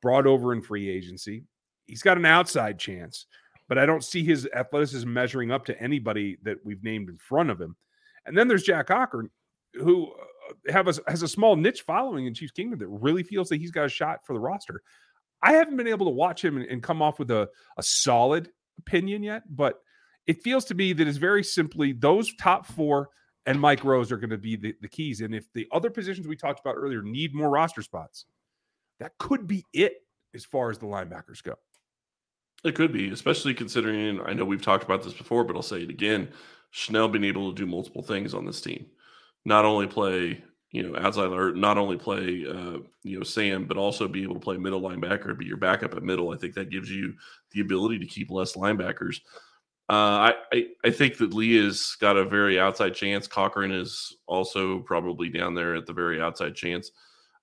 brought 0.00 0.26
over 0.26 0.52
in 0.52 0.62
free 0.62 0.88
agency. 0.88 1.44
He's 1.86 2.02
got 2.02 2.16
an 2.16 2.26
outside 2.26 2.78
chance, 2.78 3.26
but 3.68 3.78
I 3.78 3.86
don't 3.86 4.04
see 4.04 4.24
his 4.24 4.48
athleticism 4.54 5.12
measuring 5.12 5.50
up 5.50 5.64
to 5.66 5.80
anybody 5.80 6.38
that 6.42 6.58
we've 6.64 6.82
named 6.82 7.08
in 7.08 7.18
front 7.18 7.50
of 7.50 7.60
him. 7.60 7.76
And 8.26 8.36
then 8.36 8.48
there's 8.48 8.62
Jack 8.62 8.88
Cochrane, 8.88 9.30
who 9.74 10.12
uh, 10.12 10.72
have 10.72 10.88
a, 10.88 10.94
has 11.06 11.22
a 11.22 11.28
small 11.28 11.56
niche 11.56 11.82
following 11.82 12.26
in 12.26 12.34
Chiefs 12.34 12.52
Kingdom 12.52 12.78
that 12.78 12.88
really 12.88 13.22
feels 13.22 13.48
that 13.48 13.60
he's 13.60 13.70
got 13.70 13.86
a 13.86 13.90
shot 13.90 14.24
for 14.24 14.32
the 14.32 14.40
roster. 14.40 14.82
I 15.42 15.52
haven't 15.52 15.76
been 15.76 15.86
able 15.86 16.06
to 16.06 16.12
watch 16.12 16.44
him 16.44 16.56
and, 16.56 16.66
and 16.66 16.82
come 16.82 17.02
off 17.02 17.18
with 17.18 17.30
a, 17.30 17.48
a 17.76 17.82
solid 17.82 18.50
opinion 18.78 19.22
yet, 19.22 19.42
but 19.48 19.80
it 20.26 20.42
feels 20.42 20.64
to 20.66 20.74
me 20.74 20.92
that 20.92 21.06
it's 21.06 21.18
very 21.18 21.44
simply 21.44 21.92
those 21.92 22.34
top 22.36 22.66
four 22.66 23.08
and 23.46 23.58
Mike 23.58 23.82
Rose 23.82 24.12
are 24.12 24.18
going 24.18 24.28
to 24.30 24.36
be 24.36 24.56
the, 24.56 24.74
the 24.82 24.88
keys. 24.88 25.22
And 25.22 25.34
if 25.34 25.50
the 25.54 25.66
other 25.72 25.88
positions 25.88 26.28
we 26.28 26.36
talked 26.36 26.60
about 26.60 26.74
earlier 26.76 27.00
need 27.02 27.34
more 27.34 27.48
roster 27.48 27.80
spots, 27.80 28.26
that 29.00 29.16
could 29.18 29.46
be 29.46 29.64
it 29.72 29.94
as 30.34 30.44
far 30.44 30.70
as 30.70 30.76
the 30.76 30.86
linebackers 30.86 31.42
go. 31.42 31.54
It 32.64 32.74
could 32.74 32.92
be, 32.92 33.10
especially 33.10 33.54
considering 33.54 34.20
I 34.20 34.32
know 34.32 34.44
we've 34.44 34.62
talked 34.62 34.84
about 34.84 35.02
this 35.02 35.12
before, 35.12 35.44
but 35.44 35.56
I'll 35.56 35.62
say 35.62 35.82
it 35.82 35.90
again. 35.90 36.28
Chenal 36.74 37.10
being 37.10 37.24
able 37.24 37.52
to 37.52 37.56
do 37.56 37.66
multiple 37.66 38.02
things 38.02 38.34
on 38.34 38.44
this 38.44 38.60
team, 38.60 38.86
not 39.44 39.64
only 39.64 39.86
play, 39.86 40.42
you 40.70 40.82
know, 40.82 40.98
outside 40.98 41.30
or 41.32 41.54
not 41.54 41.78
only 41.78 41.96
play, 41.96 42.44
uh, 42.46 42.78
you 43.02 43.18
know, 43.18 43.22
Sam, 43.22 43.64
but 43.64 43.76
also 43.76 44.06
be 44.06 44.22
able 44.22 44.34
to 44.34 44.40
play 44.40 44.58
middle 44.58 44.82
linebacker, 44.82 45.38
be 45.38 45.46
your 45.46 45.56
backup 45.56 45.94
at 45.94 46.02
middle. 46.02 46.30
I 46.30 46.36
think 46.36 46.54
that 46.54 46.70
gives 46.70 46.90
you 46.90 47.14
the 47.52 47.60
ability 47.60 48.00
to 48.00 48.06
keep 48.06 48.30
less 48.30 48.54
linebackers. 48.54 49.20
Uh, 49.90 50.28
I, 50.28 50.34
I, 50.52 50.66
I 50.84 50.90
think 50.90 51.16
that 51.18 51.32
Lee 51.32 51.56
has 51.64 51.96
got 51.98 52.18
a 52.18 52.24
very 52.24 52.60
outside 52.60 52.94
chance. 52.94 53.26
Cochrane 53.26 53.72
is 53.72 54.14
also 54.26 54.80
probably 54.80 55.30
down 55.30 55.54
there 55.54 55.74
at 55.74 55.86
the 55.86 55.94
very 55.94 56.20
outside 56.20 56.54
chance. 56.54 56.90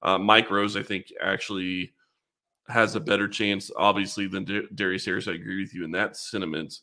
Uh, 0.03 0.19
Mike 0.19 0.51
Rose, 0.51 0.77
I 0.77 0.83
think, 0.83 1.11
actually 1.19 1.93
has 2.67 2.95
a 2.95 2.99
better 2.99 3.27
chance, 3.27 3.71
obviously, 3.75 4.27
than 4.27 4.43
D- 4.43 4.67
Darius 4.73 5.05
Harris. 5.05 5.27
I 5.27 5.33
agree 5.33 5.61
with 5.61 5.73
you 5.73 5.83
in 5.83 5.91
that 5.91 6.17
sentiment. 6.17 6.79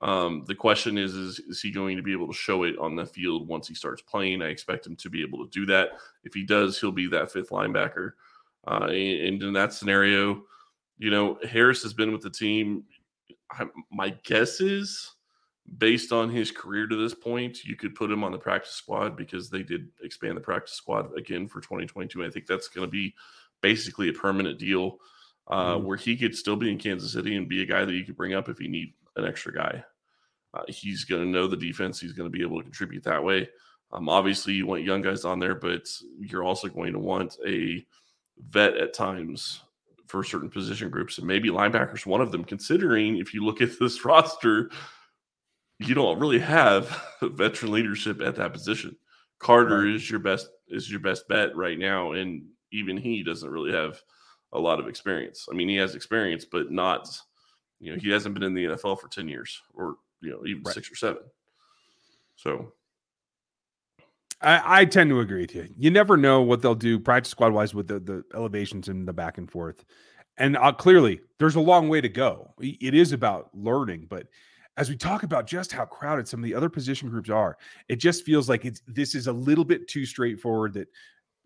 Um, 0.00 0.44
the 0.46 0.54
question 0.54 0.96
is, 0.96 1.14
is, 1.14 1.38
is 1.40 1.60
he 1.60 1.70
going 1.70 1.96
to 1.96 2.02
be 2.02 2.12
able 2.12 2.26
to 2.26 2.32
show 2.32 2.62
it 2.62 2.78
on 2.78 2.96
the 2.96 3.04
field 3.04 3.46
once 3.46 3.68
he 3.68 3.74
starts 3.74 4.02
playing? 4.02 4.42
I 4.42 4.46
expect 4.46 4.86
him 4.86 4.96
to 4.96 5.10
be 5.10 5.22
able 5.22 5.44
to 5.44 5.50
do 5.50 5.66
that. 5.66 5.90
If 6.24 6.34
he 6.34 6.42
does, 6.42 6.80
he'll 6.80 6.90
be 6.90 7.06
that 7.08 7.30
fifth 7.30 7.50
linebacker. 7.50 8.12
Uh, 8.66 8.86
and 8.86 9.42
in 9.42 9.52
that 9.52 9.72
scenario, 9.72 10.42
you 10.98 11.10
know, 11.10 11.38
Harris 11.48 11.82
has 11.82 11.92
been 11.92 12.12
with 12.12 12.22
the 12.22 12.30
team 12.30 12.84
I, 13.50 13.66
my 13.90 14.10
guess 14.24 14.60
is 14.60 15.12
based 15.78 16.12
on 16.12 16.30
his 16.30 16.50
career 16.50 16.86
to 16.86 16.96
this 16.96 17.14
point, 17.14 17.64
you 17.64 17.76
could 17.76 17.94
put 17.94 18.10
him 18.10 18.24
on 18.24 18.32
the 18.32 18.38
practice 18.38 18.72
squad 18.72 19.16
because 19.16 19.50
they 19.50 19.62
did 19.62 19.88
expand 20.02 20.36
the 20.36 20.40
practice 20.40 20.74
squad 20.74 21.16
again 21.16 21.46
for 21.46 21.60
2022. 21.60 22.24
I 22.24 22.30
think 22.30 22.46
that's 22.46 22.68
going 22.68 22.86
to 22.86 22.90
be 22.90 23.14
basically 23.60 24.08
a 24.08 24.12
permanent 24.12 24.58
deal 24.58 24.98
uh, 25.50 25.74
mm. 25.74 25.82
where 25.82 25.96
he 25.96 26.16
could 26.16 26.34
still 26.34 26.56
be 26.56 26.70
in 26.70 26.78
Kansas 26.78 27.12
City 27.12 27.36
and 27.36 27.48
be 27.48 27.62
a 27.62 27.66
guy 27.66 27.84
that 27.84 27.92
you 27.92 28.04
could 28.04 28.16
bring 28.16 28.34
up 28.34 28.48
if 28.48 28.60
you 28.60 28.68
need 28.68 28.94
an 29.16 29.26
extra 29.26 29.52
guy. 29.52 29.84
Uh, 30.54 30.62
he's 30.68 31.04
going 31.04 31.22
to 31.22 31.28
know 31.28 31.46
the 31.46 31.56
defense. 31.56 32.00
He's 32.00 32.12
going 32.12 32.30
to 32.30 32.36
be 32.36 32.42
able 32.42 32.58
to 32.58 32.64
contribute 32.64 33.04
that 33.04 33.22
way. 33.22 33.48
Um, 33.92 34.08
obviously, 34.08 34.54
you 34.54 34.66
want 34.66 34.84
young 34.84 35.02
guys 35.02 35.24
on 35.24 35.40
there, 35.40 35.56
but 35.56 35.88
you're 36.18 36.44
also 36.44 36.68
going 36.68 36.92
to 36.92 36.98
want 36.98 37.36
a 37.46 37.84
vet 38.48 38.76
at 38.76 38.94
times 38.94 39.60
for 40.06 40.24
certain 40.24 40.50
position 40.50 40.90
groups, 40.90 41.18
and 41.18 41.26
maybe 41.26 41.50
linebackers 41.50 42.06
one 42.06 42.20
of 42.20 42.32
them. 42.32 42.44
Considering 42.44 43.18
if 43.18 43.34
you 43.34 43.44
look 43.44 43.60
at 43.60 43.78
this 43.78 44.04
roster, 44.04 44.70
you 45.78 45.94
don't 45.94 46.20
really 46.20 46.38
have 46.38 47.04
veteran 47.22 47.72
leadership 47.72 48.20
at 48.20 48.36
that 48.36 48.52
position. 48.52 48.96
Carter 49.40 49.82
right. 49.84 49.94
is 49.94 50.08
your 50.08 50.20
best 50.20 50.48
is 50.68 50.90
your 50.90 51.00
best 51.00 51.26
bet 51.28 51.56
right 51.56 51.78
now, 51.78 52.12
and 52.12 52.44
even 52.72 52.96
he 52.96 53.24
doesn't 53.24 53.50
really 53.50 53.72
have 53.72 54.00
a 54.52 54.58
lot 54.58 54.80
of 54.80 54.88
experience. 54.88 55.46
I 55.50 55.54
mean, 55.54 55.68
he 55.68 55.76
has 55.76 55.94
experience, 55.94 56.44
but 56.44 56.70
not 56.70 57.08
you 57.78 57.92
know 57.92 57.98
he 58.00 58.10
hasn't 58.10 58.34
been 58.34 58.42
in 58.42 58.54
the 58.54 58.64
NFL 58.64 59.00
for 59.00 59.08
ten 59.08 59.28
years 59.28 59.60
or 59.74 59.96
you 60.20 60.30
know 60.30 60.46
even 60.46 60.62
right. 60.64 60.74
six 60.74 60.90
or 60.90 60.96
seven. 60.96 61.22
So 62.36 62.72
I, 64.40 64.80
I, 64.80 64.84
tend 64.86 65.10
to 65.10 65.20
agree 65.20 65.42
with 65.42 65.54
you. 65.54 65.68
You 65.76 65.90
never 65.90 66.16
know 66.16 66.40
what 66.40 66.62
they'll 66.62 66.74
do 66.74 66.98
practice 66.98 67.30
squad 67.30 67.52
wise 67.52 67.74
with 67.74 67.88
the, 67.88 68.00
the 68.00 68.24
elevations 68.34 68.88
and 68.88 69.06
the 69.06 69.12
back 69.12 69.36
and 69.36 69.50
forth. 69.50 69.84
And 70.38 70.56
uh, 70.56 70.72
clearly, 70.72 71.20
there's 71.38 71.56
a 71.56 71.60
long 71.60 71.88
way 71.88 72.00
to 72.00 72.08
go. 72.08 72.54
It 72.58 72.94
is 72.94 73.12
about 73.12 73.50
learning, 73.52 74.06
but 74.08 74.26
as 74.76 74.88
we 74.88 74.96
talk 74.96 75.22
about 75.22 75.46
just 75.46 75.72
how 75.72 75.84
crowded 75.84 76.26
some 76.26 76.40
of 76.40 76.44
the 76.44 76.54
other 76.54 76.70
position 76.70 77.10
groups 77.10 77.28
are, 77.28 77.58
it 77.88 77.96
just 77.96 78.24
feels 78.24 78.48
like 78.48 78.64
it's 78.64 78.80
this 78.86 79.14
is 79.14 79.26
a 79.26 79.32
little 79.32 79.64
bit 79.64 79.86
too 79.88 80.06
straightforward. 80.06 80.72
That 80.72 80.88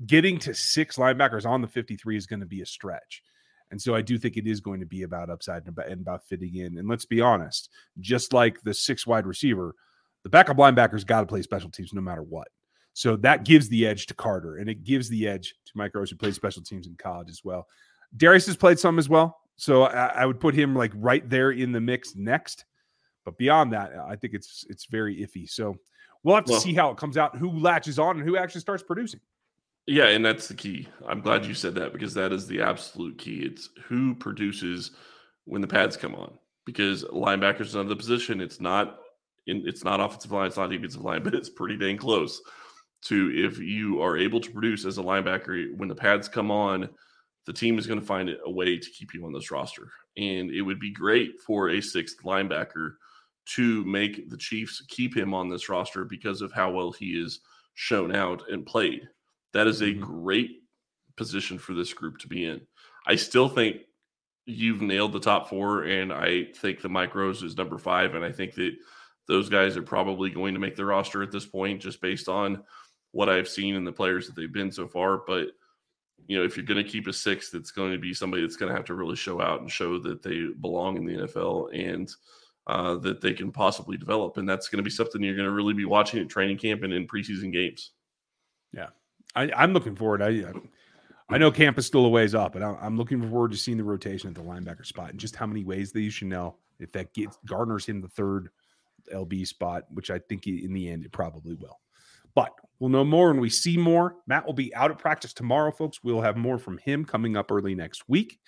getting 0.06 0.38
to 0.38 0.54
six 0.54 0.96
linebackers 0.96 1.46
on 1.46 1.60
the 1.60 1.68
53 1.68 2.16
is 2.16 2.26
going 2.26 2.40
to 2.40 2.46
be 2.46 2.62
a 2.62 2.66
stretch. 2.66 3.22
And 3.70 3.80
so 3.80 3.94
I 3.94 4.02
do 4.02 4.18
think 4.18 4.36
it 4.36 4.46
is 4.46 4.60
going 4.60 4.80
to 4.80 4.86
be 4.86 5.02
about 5.02 5.30
upside 5.30 5.66
and 5.66 6.00
about, 6.00 6.24
fitting 6.24 6.56
in. 6.56 6.78
And 6.78 6.88
let's 6.88 7.06
be 7.06 7.20
honest, 7.20 7.70
just 8.00 8.32
like 8.32 8.60
the 8.62 8.74
six 8.74 9.06
wide 9.06 9.26
receiver, 9.26 9.74
the 10.22 10.28
backup 10.28 10.56
linebackers 10.56 11.06
got 11.06 11.20
to 11.20 11.26
play 11.26 11.42
special 11.42 11.70
teams 11.70 11.92
no 11.92 12.00
matter 12.00 12.22
what. 12.22 12.48
So 12.92 13.16
that 13.16 13.44
gives 13.44 13.68
the 13.68 13.86
edge 13.86 14.06
to 14.06 14.14
Carter, 14.14 14.58
and 14.58 14.70
it 14.70 14.84
gives 14.84 15.08
the 15.08 15.26
edge 15.26 15.54
to 15.66 15.72
Mike 15.74 15.94
Rose, 15.94 16.10
who 16.10 16.16
played 16.16 16.34
special 16.34 16.62
teams 16.62 16.86
in 16.86 16.94
college 16.94 17.28
as 17.28 17.40
well. 17.42 17.66
Darius 18.16 18.46
has 18.46 18.56
played 18.56 18.78
some 18.78 19.00
as 19.00 19.08
well, 19.08 19.36
so 19.56 19.82
I, 19.82 20.06
I 20.06 20.26
would 20.26 20.38
put 20.38 20.54
him 20.54 20.76
like 20.76 20.92
right 20.94 21.28
there 21.28 21.50
in 21.50 21.72
the 21.72 21.80
mix 21.80 22.14
next. 22.14 22.64
But 23.24 23.36
beyond 23.36 23.72
that, 23.72 23.92
I 23.98 24.14
think 24.14 24.34
it's 24.34 24.64
it's 24.68 24.86
very 24.86 25.16
iffy. 25.16 25.50
So 25.50 25.76
we'll 26.22 26.36
have 26.36 26.44
to 26.44 26.52
well, 26.52 26.60
see 26.60 26.74
how 26.74 26.90
it 26.90 26.96
comes 26.96 27.16
out, 27.16 27.36
who 27.36 27.50
latches 27.50 27.98
on, 27.98 28.18
and 28.18 28.28
who 28.28 28.36
actually 28.36 28.60
starts 28.60 28.84
producing. 28.84 29.20
Yeah, 29.86 30.06
and 30.08 30.24
that's 30.24 30.48
the 30.48 30.54
key. 30.54 30.88
I'm 31.06 31.20
glad 31.20 31.44
you 31.44 31.54
said 31.54 31.74
that 31.74 31.92
because 31.92 32.14
that 32.14 32.32
is 32.32 32.46
the 32.46 32.62
absolute 32.62 33.18
key. 33.18 33.40
It's 33.40 33.68
who 33.86 34.14
produces 34.14 34.92
when 35.44 35.60
the 35.60 35.68
pads 35.68 35.96
come 35.96 36.14
on. 36.14 36.38
Because 36.64 37.04
linebackers 37.04 37.66
is 37.66 37.74
another 37.74 37.94
position. 37.94 38.40
It's 38.40 38.60
not 38.60 38.98
in, 39.46 39.62
it's 39.66 39.84
not 39.84 40.00
offensive 40.00 40.32
line, 40.32 40.46
it's 40.46 40.56
not 40.56 40.70
defensive 40.70 41.02
line, 41.02 41.22
but 41.24 41.34
it's 41.34 41.50
pretty 41.50 41.76
dang 41.76 41.98
close 41.98 42.40
to 43.04 43.30
if 43.34 43.58
you 43.58 44.00
are 44.00 44.16
able 44.16 44.40
to 44.40 44.50
produce 44.50 44.86
as 44.86 44.96
a 44.96 45.02
linebacker 45.02 45.76
when 45.76 45.88
the 45.88 45.94
pads 45.94 46.26
come 46.26 46.50
on, 46.50 46.88
the 47.46 47.52
team 47.52 47.78
is 47.78 47.86
going 47.86 48.00
to 48.00 48.06
find 48.06 48.30
a 48.46 48.50
way 48.50 48.78
to 48.78 48.90
keep 48.90 49.12
you 49.12 49.26
on 49.26 49.32
this 49.32 49.50
roster. 49.50 49.90
And 50.16 50.50
it 50.50 50.62
would 50.62 50.80
be 50.80 50.90
great 50.90 51.40
for 51.46 51.68
a 51.68 51.82
sixth 51.82 52.16
linebacker 52.24 52.94
to 53.46 53.84
make 53.84 54.30
the 54.30 54.38
Chiefs 54.38 54.82
keep 54.88 55.14
him 55.14 55.34
on 55.34 55.50
this 55.50 55.68
roster 55.68 56.06
because 56.06 56.40
of 56.40 56.52
how 56.52 56.70
well 56.70 56.92
he 56.92 57.10
is 57.10 57.40
shown 57.74 58.14
out 58.14 58.48
and 58.48 58.64
played. 58.64 59.06
That 59.54 59.66
is 59.66 59.80
a 59.80 59.86
mm-hmm. 59.86 60.02
great 60.02 60.50
position 61.16 61.58
for 61.58 61.72
this 61.72 61.94
group 61.94 62.18
to 62.18 62.28
be 62.28 62.44
in. 62.44 62.60
I 63.06 63.16
still 63.16 63.48
think 63.48 63.78
you've 64.46 64.82
nailed 64.82 65.12
the 65.12 65.20
top 65.20 65.48
four, 65.48 65.84
and 65.84 66.12
I 66.12 66.48
think 66.56 66.82
the 66.82 66.88
Mike 66.88 67.14
Rose 67.14 67.42
is 67.42 67.56
number 67.56 67.78
five, 67.78 68.14
and 68.14 68.24
I 68.24 68.32
think 68.32 68.54
that 68.54 68.74
those 69.26 69.48
guys 69.48 69.76
are 69.76 69.82
probably 69.82 70.28
going 70.28 70.54
to 70.54 70.60
make 70.60 70.76
the 70.76 70.84
roster 70.84 71.22
at 71.22 71.32
this 71.32 71.46
point, 71.46 71.80
just 71.80 72.02
based 72.02 72.28
on 72.28 72.62
what 73.12 73.28
I've 73.28 73.48
seen 73.48 73.74
in 73.74 73.84
the 73.84 73.92
players 73.92 74.26
that 74.26 74.36
they've 74.36 74.52
been 74.52 74.72
so 74.72 74.86
far. 74.86 75.22
But 75.26 75.48
you 76.26 76.38
know, 76.38 76.44
if 76.44 76.56
you're 76.56 76.66
going 76.66 76.82
to 76.82 76.90
keep 76.90 77.06
a 77.06 77.12
sixth, 77.12 77.54
it's 77.54 77.70
going 77.70 77.92
to 77.92 77.98
be 77.98 78.14
somebody 78.14 78.42
that's 78.42 78.56
going 78.56 78.70
to 78.70 78.76
have 78.76 78.86
to 78.86 78.94
really 78.94 79.16
show 79.16 79.40
out 79.40 79.60
and 79.60 79.70
show 79.70 79.98
that 80.00 80.22
they 80.22 80.46
belong 80.60 80.96
in 80.96 81.06
the 81.06 81.26
NFL 81.26 81.68
and 81.74 82.10
uh, 82.66 82.96
that 82.96 83.20
they 83.20 83.32
can 83.32 83.52
possibly 83.52 83.96
develop. 83.96 84.36
And 84.36 84.48
that's 84.48 84.68
going 84.68 84.78
to 84.78 84.82
be 84.82 84.90
something 84.90 85.22
you're 85.22 85.36
going 85.36 85.48
to 85.48 85.54
really 85.54 85.74
be 85.74 85.84
watching 85.84 86.20
at 86.20 86.28
training 86.28 86.58
camp 86.58 86.82
and 86.82 86.92
in 86.92 87.06
preseason 87.06 87.52
games. 87.52 87.92
Yeah, 88.72 88.88
I, 89.34 89.64
am 89.64 89.72
looking 89.72 89.96
forward. 89.96 90.22
I 90.22 90.44
I 91.28 91.38
know 91.38 91.50
camp 91.50 91.78
is 91.78 91.86
still 91.86 92.04
a 92.04 92.08
ways 92.08 92.34
up, 92.34 92.52
but 92.52 92.62
I'm 92.62 92.96
looking 92.96 93.22
forward 93.22 93.52
to 93.52 93.56
seeing 93.56 93.78
the 93.78 93.84
rotation 93.84 94.28
at 94.28 94.34
the 94.34 94.42
linebacker 94.42 94.84
spot 94.84 95.10
and 95.10 95.18
just 95.18 95.36
how 95.36 95.46
many 95.46 95.64
ways 95.64 95.90
they 95.90 96.08
should 96.10 96.28
know 96.28 96.56
if 96.78 96.92
that 96.92 97.14
gets 97.14 97.38
Gardner's 97.46 97.88
in 97.88 98.00
the 98.00 98.08
third 98.08 98.50
LB 99.12 99.46
spot, 99.46 99.84
which 99.90 100.10
I 100.10 100.18
think 100.18 100.46
in 100.46 100.72
the 100.72 100.88
end 100.90 101.04
it 101.04 101.12
probably 101.12 101.54
will. 101.54 101.80
But 102.34 102.52
we'll 102.78 102.90
know 102.90 103.04
more 103.04 103.28
when 103.28 103.40
we 103.40 103.48
see 103.48 103.76
more. 103.76 104.16
Matt 104.26 104.44
will 104.44 104.52
be 104.52 104.74
out 104.74 104.90
at 104.90 104.98
practice 104.98 105.32
tomorrow, 105.32 105.70
folks. 105.70 106.00
We'll 106.02 106.20
have 106.20 106.36
more 106.36 106.58
from 106.58 106.78
him 106.78 107.04
coming 107.04 107.36
up 107.36 107.50
early 107.50 107.74
next 107.74 108.08
week. 108.08 108.38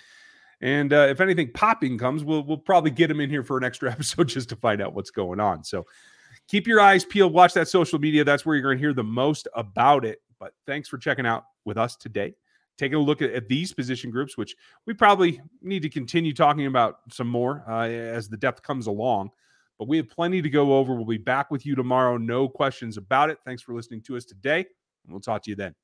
And 0.61 0.92
uh, 0.92 1.07
if 1.09 1.20
anything 1.20 1.53
popping 1.53 1.99
comes, 1.99 2.25
we'll 2.25 2.44
we'll 2.44 2.57
probably 2.59 2.90
get 2.90 3.11
him 3.11 3.20
in 3.20 3.31
here 3.31 3.42
for 3.42 3.57
an 3.57 3.64
extra 3.64 3.90
episode 3.92 4.29
just 4.29 4.49
to 4.51 4.57
find 4.57 4.83
out 4.83 4.94
what's 4.94 5.11
going 5.11 5.40
on. 5.40 5.64
So 5.64 5.87
keep 6.49 6.66
your 6.66 6.81
eyes 6.81 7.05
peeled. 7.05 7.33
Watch 7.33 7.55
that 7.55 7.68
social 7.68 7.99
media. 7.99 8.25
That's 8.25 8.44
where 8.44 8.57
you're 8.57 8.62
going 8.62 8.79
to 8.79 8.83
hear 8.83 8.94
the 8.94 9.05
most 9.05 9.49
about 9.55 10.05
it. 10.05 10.20
But 10.38 10.53
thanks 10.66 10.88
for 10.88 10.99
checking 10.99 11.27
out 11.27 11.44
with 11.64 11.77
us 11.77 11.96
today. 11.96 12.35
Taking 12.79 12.96
a 12.96 13.01
look 13.01 13.22
at, 13.22 13.31
at 13.31 13.49
these 13.49 13.72
position 13.72 14.11
groups, 14.11 14.37
which 14.37 14.55
we 14.87 14.92
probably 14.92 15.40
need 15.62 15.83
to 15.83 15.88
continue 15.88 16.35
talking 16.35 16.66
about 16.66 16.99
some 17.11 17.29
more 17.29 17.64
uh, 17.68 17.88
as 17.88 18.29
the 18.29 18.37
depth 18.37 18.62
comes 18.62 18.87
along. 18.87 19.31
But 19.79 19.88
we 19.88 19.96
have 19.96 20.09
plenty 20.09 20.42
to 20.42 20.51
go 20.51 20.77
over. 20.77 20.94
We'll 20.94 21.05
be 21.05 21.18
back 21.18 21.51
with 21.51 21.64
you 21.64 21.75
tomorrow. 21.75 22.16
No 22.16 22.49
questions 22.49 22.96
about 22.96 23.31
it. 23.31 23.38
Thanks 23.44 23.62
for 23.62 23.75
listening 23.75 24.03
to 24.03 24.16
us 24.16 24.25
today, 24.25 24.61
and 25.05 25.12
we'll 25.12 25.20
talk 25.20 25.42
to 25.44 25.51
you 25.51 25.57
then. 25.57 25.75